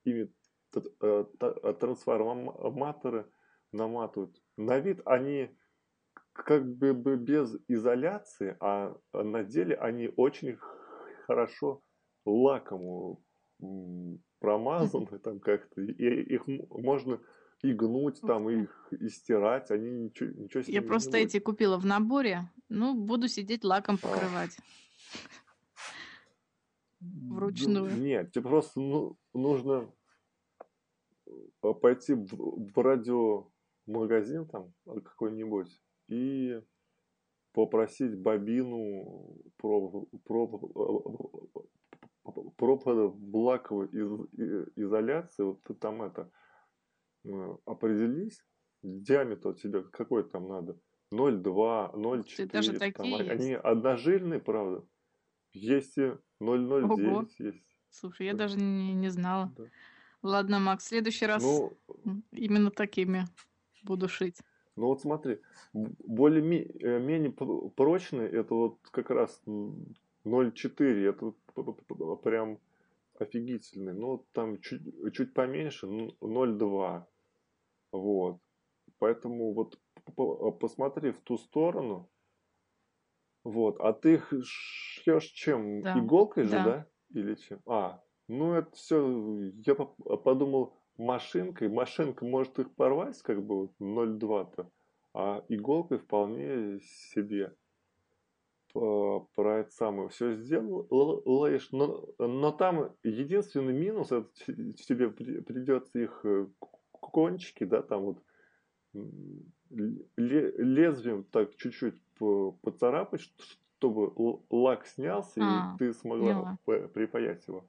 [0.05, 0.32] Ими
[0.74, 3.30] э, э, трансформаторы
[3.72, 4.42] наматывают.
[4.57, 5.57] На вид они
[6.32, 10.57] как бы без изоляции, а на деле они очень
[11.26, 11.82] хорошо
[12.24, 13.22] лаком
[14.40, 15.80] промазаны там как-то.
[15.80, 17.20] И их можно
[17.63, 21.85] и гнуть там, их и стирать, они ничего, ничего с Я просто эти купила в
[21.85, 22.51] наборе.
[22.69, 24.57] Ну, буду сидеть лаком покрывать.
[27.01, 27.97] Ну, вручную.
[27.97, 29.91] Нет, тебе просто ну, нужно
[31.27, 36.61] э, пойти в, в радиомагазин там э, какой-нибудь и
[37.53, 40.47] попросить бобину про, про,
[42.57, 44.11] провода блаковой из,
[44.77, 46.49] изоляции, вот ты там это э,
[47.66, 48.45] определись,
[48.83, 54.87] диаметр у тебя какой там надо, 0,2, 0,4, даже такие там, они одножильные, правда,
[55.53, 57.29] есть и 0,09 Ого.
[57.39, 57.66] есть.
[57.91, 58.35] Слушай, я Да.
[58.35, 59.53] даже не, не знала.
[59.57, 59.71] Да.
[60.23, 61.81] Ладно, Макс, в следующий раз Ну,
[62.33, 63.27] именно такими
[63.85, 64.39] буду шить.
[64.77, 65.41] ну вот смотри,
[65.73, 69.95] более менее прочные, это вот как раз м,
[70.25, 71.33] 0,4, это
[72.23, 72.61] прям
[73.18, 73.95] офигительный.
[73.95, 74.83] Ну, там чуть,
[75.14, 77.10] чуть поменьше, ну, 0,2.
[77.93, 78.38] Вот.
[78.99, 79.78] Поэтому вот
[80.16, 82.11] п- посмотри в ту сторону.
[83.45, 83.80] Вот.
[83.80, 85.80] А ты их шьешь чем?
[85.82, 86.64] Да, Иголкой же, да.
[86.64, 86.86] да?
[87.11, 87.61] Или чем?
[87.66, 91.68] А, ну это все, я по- подумал, машинкой.
[91.68, 94.70] Машинка может их порвать, как бы вот 0,2-то,
[95.14, 97.57] а иголкой вполне себе
[98.72, 105.99] про это самое все сделаешь, но, но там единственный минус, это те- тебе при- придется
[105.99, 106.47] их э,
[107.11, 108.25] кончики, да, там вот
[110.17, 113.33] лезвием так чуть-чуть по- поцарапать,
[113.79, 114.13] чтобы
[114.51, 116.59] лак снялся, А, и ты смогла поняла.
[116.65, 117.65] припаять его.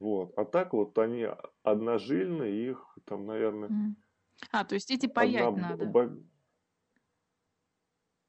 [0.00, 0.32] Вот.
[0.38, 1.28] А так вот они
[1.62, 3.70] одножильные, их там, наверное.
[4.50, 5.86] А, то есть эти одна паять б- надо.
[5.86, 6.16] бо-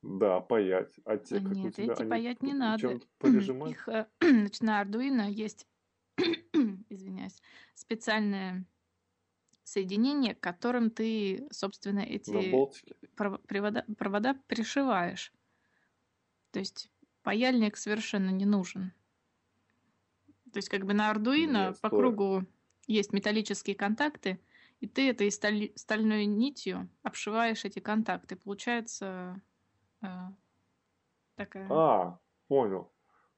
[0.02, 0.94] Да, паять.
[1.06, 3.00] А те, А как у Нет, тебя, эти они паять не надо.
[3.64, 5.68] Их, э, значит, на Arduino есть,
[6.90, 7.42] извиняюсь,
[7.74, 8.66] специальное
[9.68, 12.96] соединение, к которым ты, собственно, эти болтике?
[13.18, 15.34] пров- привода- провода пришиваешь.
[16.52, 16.90] То есть
[17.22, 18.94] паяльник совершенно не нужен.
[20.54, 22.00] То есть как бы на Arduino Нет, по стой.
[22.00, 22.46] кругу
[22.88, 24.40] есть металлические контакты,
[24.80, 28.38] и ты этой стали- стальной нитью обшиваешь эти контакты.
[28.38, 29.42] Получается
[30.02, 30.08] э,
[31.36, 31.68] такая...
[31.70, 32.90] А, понял.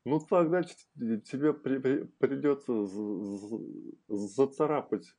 [0.05, 2.85] Ну тогда ч- тебе при- при- придется
[4.07, 5.15] зацарапать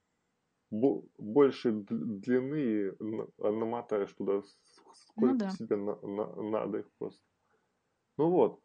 [0.71, 2.95] больше длины
[3.39, 4.59] намотаешь туда с-
[4.95, 5.51] сколько да.
[5.51, 7.23] тебе на- на- надо их просто.
[8.17, 8.61] Ну вот.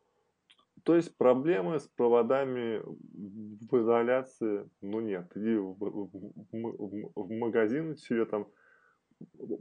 [0.84, 8.26] То есть проблемы с проводами в изоляции, ну нет, иди в, в- в- магазин, тебе
[8.26, 8.52] там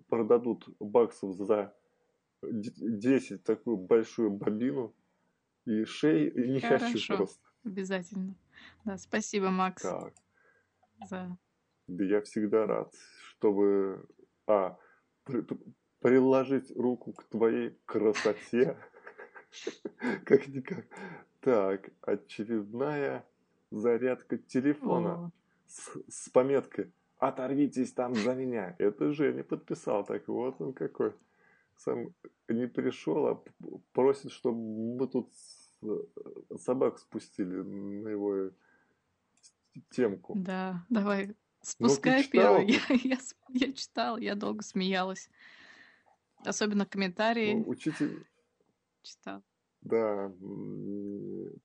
[0.09, 1.75] продадут баксов за
[2.43, 4.95] д- 10 такую большую бобину
[5.65, 7.17] и шеи, и не хочу Хорошо.
[7.17, 7.43] просто.
[7.65, 8.35] Обязательно.
[8.85, 10.13] Да, спасибо, Макс, Так,
[11.09, 11.39] за...
[11.87, 12.95] да я всегда рад,
[13.29, 14.07] чтобы,
[14.47, 14.77] а,
[15.25, 15.59] при- при-
[16.01, 18.77] приложить руку к твоей красоте,
[20.25, 20.87] как-никак.
[21.41, 23.25] Так, очередная
[23.71, 25.33] зарядка телефона
[26.09, 28.77] с, пометкой «Оторвитесь там за меня».
[28.79, 31.15] Это Женя подписал, так вот он какой.
[31.77, 32.15] Сам
[32.49, 33.43] не пришел, а
[33.93, 35.33] просит, чтобы мы тут
[36.61, 38.51] собак спустили на его
[39.91, 40.35] темку.
[40.37, 41.35] да, давай,
[41.65, 42.59] спускай читала?
[42.59, 42.81] первый.
[43.05, 43.19] Я, я,
[43.67, 45.29] я читал, я долго смеялась.
[46.45, 48.27] Особенно комментарии Ну, учитель,
[49.03, 49.43] читал.
[49.81, 50.31] да,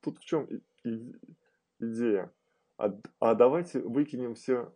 [0.01, 1.13] тут в чем и- и-
[1.79, 2.31] идея?
[2.77, 4.73] А, а давайте выкинем все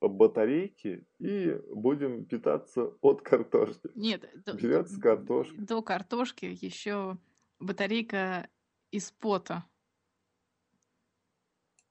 [0.00, 3.90] батарейки и будем питаться от картошки.
[3.94, 5.54] Нет, до, до- Берется картошка.
[5.60, 7.18] до картошки еще
[7.58, 8.48] батарейка
[8.90, 9.64] из пота.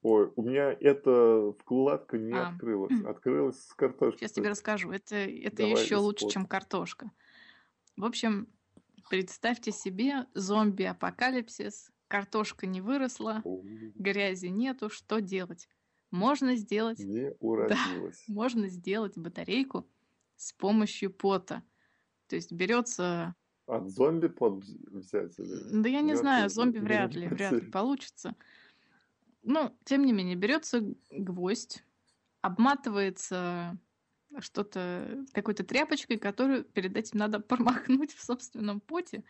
[0.08, 3.04] Ой, у меня эта вкладка не А, открылась.
[3.06, 4.20] Открылась с картошкой.
[4.20, 4.92] Сейчас тебе расскажу.
[4.92, 7.10] Это, это Давай еще лучше, чем картошка.
[7.98, 8.48] В общем,
[9.10, 11.90] представьте себе зомби-апокалипсис.
[12.08, 13.64] Картошка не выросла, О,
[13.96, 14.92] грязи нету.
[14.92, 15.68] Что делать?
[16.12, 18.24] Можно сделать, Не уродилась.
[18.28, 19.90] можно сделать батарейку
[20.36, 21.64] с помощью пота.
[22.28, 23.34] То есть берется
[23.66, 27.72] От зомби под взять или Да я не знаю, мертвый зомби вряд ли, вряд ли
[27.72, 28.36] получится.
[29.48, 30.82] Ну, тем не менее, берется
[31.12, 31.84] гвоздь,
[32.42, 33.78] обматывается
[34.40, 39.24] что-то какой-то тряпочкой, которую перед этим надо промахнуть в собственном поте,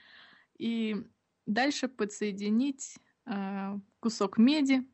[0.58, 1.06] и
[1.46, 4.88] дальше подсоединить э, кусок меди,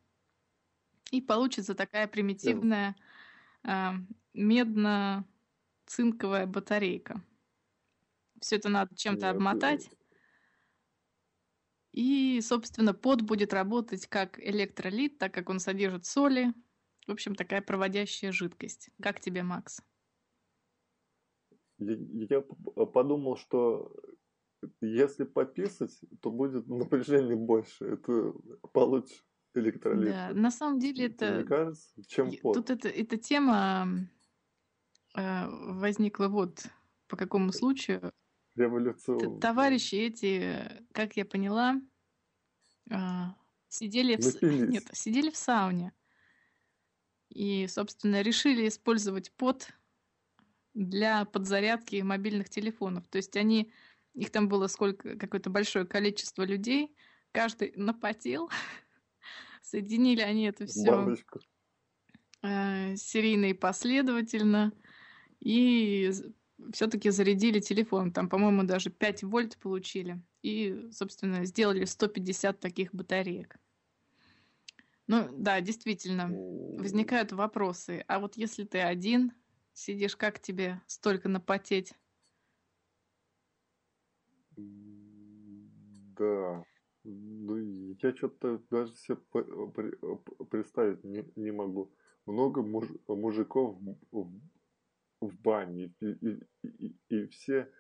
[1.11, 2.95] и получится такая примитивная
[3.63, 3.91] э,
[4.33, 7.21] медно-цинковая батарейка.
[8.39, 9.91] Все это надо чем-то обмотать.
[11.91, 16.53] И, собственно, пот будет работать как электролит, так как он содержит соли.
[17.07, 18.89] В общем, такая проводящая жидкость.
[19.01, 19.81] Как тебе, Макс?
[21.79, 23.93] Я, подумал, что
[24.79, 27.85] если пописать, то будет напряжение больше.
[27.85, 28.33] Это
[28.71, 29.15] получше
[29.53, 30.11] электролит.
[30.11, 31.39] Да, на самом деле это...
[31.39, 32.55] не кажется, чем пот?
[32.55, 34.07] Тут это, эта тема
[35.17, 36.67] э, возникла вот
[37.07, 38.13] по какому случаю.
[38.55, 39.39] Революционно.
[39.39, 41.81] Товарищи эти, как я поняла,
[42.89, 43.35] а,
[43.67, 44.41] сидели в...
[44.69, 45.93] Нет, сидели в сауне.
[47.29, 49.69] И, собственно, решили использовать пот
[50.73, 53.07] для подзарядки мобильных телефонов.
[53.07, 53.71] То есть они,
[54.13, 56.93] их там было сколько, какое-то большое количество людей,
[57.31, 58.49] каждый напотел,
[59.61, 61.15] соединили они это все
[62.43, 64.73] э, серийно и последовательно,
[65.39, 66.11] и
[66.73, 68.11] все-таки зарядили телефон.
[68.11, 70.21] Там, по-моему, даже 5 вольт получили.
[70.41, 73.57] И, собственно, сделали 150 таких батареек.
[75.07, 76.29] Ну, да, действительно,
[76.77, 78.03] возникают вопросы.
[78.07, 79.33] А вот если ты один,
[79.73, 81.93] Сидишь, как тебе столько напотеть?
[84.57, 86.63] Да.
[87.03, 89.17] Ну, я что-то даже себе
[90.49, 91.91] представить не, не могу.
[92.25, 93.77] Много муж, мужиков
[94.11, 94.39] в,
[95.21, 97.71] в бане, и, и, и, и все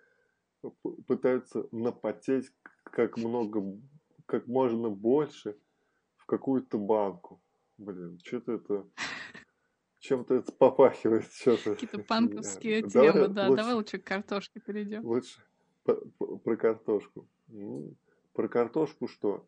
[1.07, 2.51] пытаются напотеть
[2.83, 3.79] как много,
[4.25, 5.57] как можно больше
[6.17, 7.41] в какую-то банку.
[7.77, 8.85] Блин, что-то это
[9.99, 11.25] чем-то это попахивает.
[11.43, 13.47] Какие-то панковские темы, давай, да.
[13.47, 15.05] Лучше, давай лучше к картошке перейдем.
[15.05, 15.41] Лучше
[15.83, 17.27] про картошку.
[17.47, 17.95] Ну,
[18.33, 19.47] про картошку что?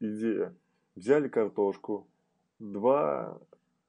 [0.00, 0.54] идея.
[0.94, 2.08] Взяли картошку,
[2.58, 3.40] два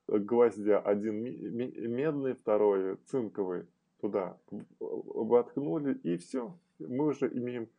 [0.08, 3.68] гвоздя, один медный, второй цинковый,
[4.02, 4.38] туда
[4.80, 6.58] воткнули, и все.
[6.80, 7.70] Мы уже имеем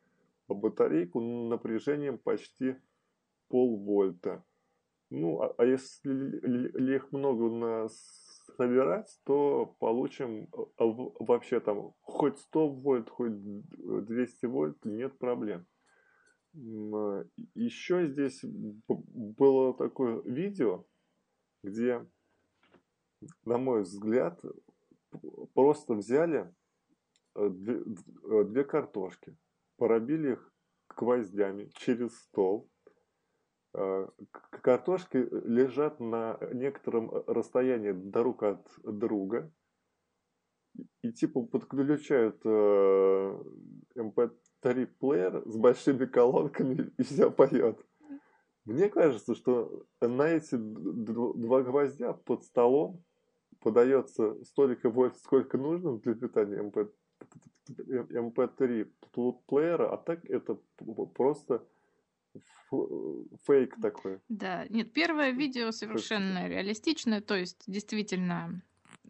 [0.49, 2.77] батарейку напряжением почти
[3.49, 4.45] полвольта.
[5.11, 7.93] Ну, а, а если их много нас
[8.57, 10.85] собирать, то получим а,
[11.21, 15.67] вообще там хоть 100 вольт, хоть 200 вольт, нет проблем.
[16.55, 17.25] А,
[17.55, 20.85] Еще здесь было такое видео,
[21.63, 22.05] где,
[23.45, 24.41] на мой взгляд,
[25.55, 26.53] просто взяли
[27.35, 29.37] э, две, э, две картошки,
[29.77, 30.53] поробили их
[30.97, 32.71] гвоздями через стол,
[33.75, 34.09] Э,
[34.63, 39.53] картошки лежат на некотором расстоянии друг от друга
[41.03, 43.43] и типа подключают э,
[43.97, 47.79] MP3 плеер с большими колонками и все поет.
[48.65, 53.05] Мне кажется, что на эти два гвоздя под столом
[53.61, 56.91] подается столько вольт, сколько нужно для питания MP,
[57.69, 58.89] MP3
[59.47, 60.59] плеера, а так это
[61.15, 61.67] просто
[63.47, 64.21] фейк такой.
[64.29, 68.63] Да, нет, первое видео совершенно реалистичное, то есть действительно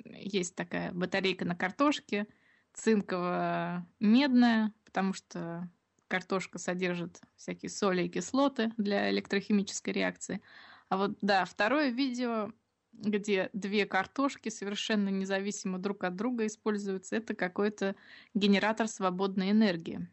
[0.04, 2.26] есть такая батарейка на картошке,
[2.74, 5.68] цинково-медная, потому что
[6.06, 10.40] картошка содержит всякие соли и кислоты для электрохимической реакции.
[10.88, 12.52] А вот, да, второе видео,
[12.98, 17.96] где две картошки совершенно независимо друг от друга используются, это какой-то
[18.34, 20.08] генератор свободной энергии.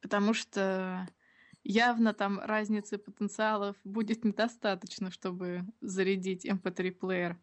[0.00, 1.08] Потому что
[1.64, 7.32] явно там разницы потенциалов будет недостаточно, чтобы зарядить MP3-плеер.
[7.32, 7.40] Эм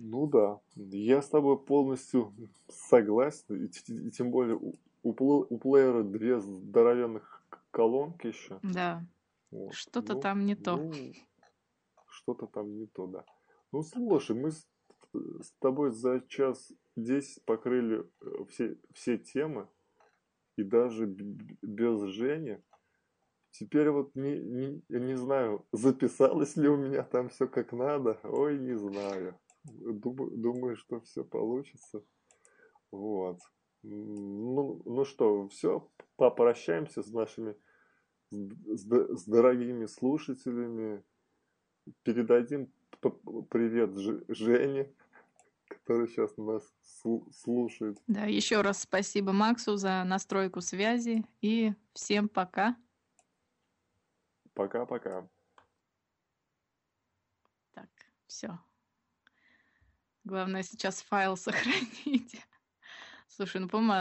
[0.00, 2.32] ну да, я с тобой полностью
[2.68, 7.42] согласен, и, и тем более у, у плеера две здоровенных
[7.72, 8.60] колонки еще.
[8.62, 9.04] Да,
[9.50, 9.74] вот.
[9.74, 10.76] что-то ну, там не то.
[10.76, 10.92] Ну,
[12.08, 13.24] что-то там не то, да.
[13.72, 14.68] Ну слушай, мы с,
[15.12, 19.68] с тобой за час 10 покрыли э, все, все темы
[20.56, 22.58] и даже без Жени.
[23.50, 28.20] Теперь вот не, не, не знаю, записалось ли у меня там все как надо.
[28.24, 29.38] Ой, не знаю.
[29.64, 32.04] Думаю, думаю что все получится.
[32.90, 33.38] Вот.
[33.82, 37.54] Ну, ну что, все, попрощаемся с нашими
[38.30, 41.02] с, с дорогими слушателями.
[42.02, 42.70] Передадим
[43.50, 43.96] привет
[44.28, 44.92] Жене
[45.68, 46.62] который сейчас нас
[47.32, 47.98] слушает.
[48.06, 52.76] Да, еще раз спасибо Максу за настройку связи и всем пока.
[54.54, 55.28] Пока-пока.
[57.72, 57.88] Так,
[58.26, 58.58] все.
[60.24, 62.44] Главное сейчас файл сохранить.
[63.28, 63.80] Слушай, ну, по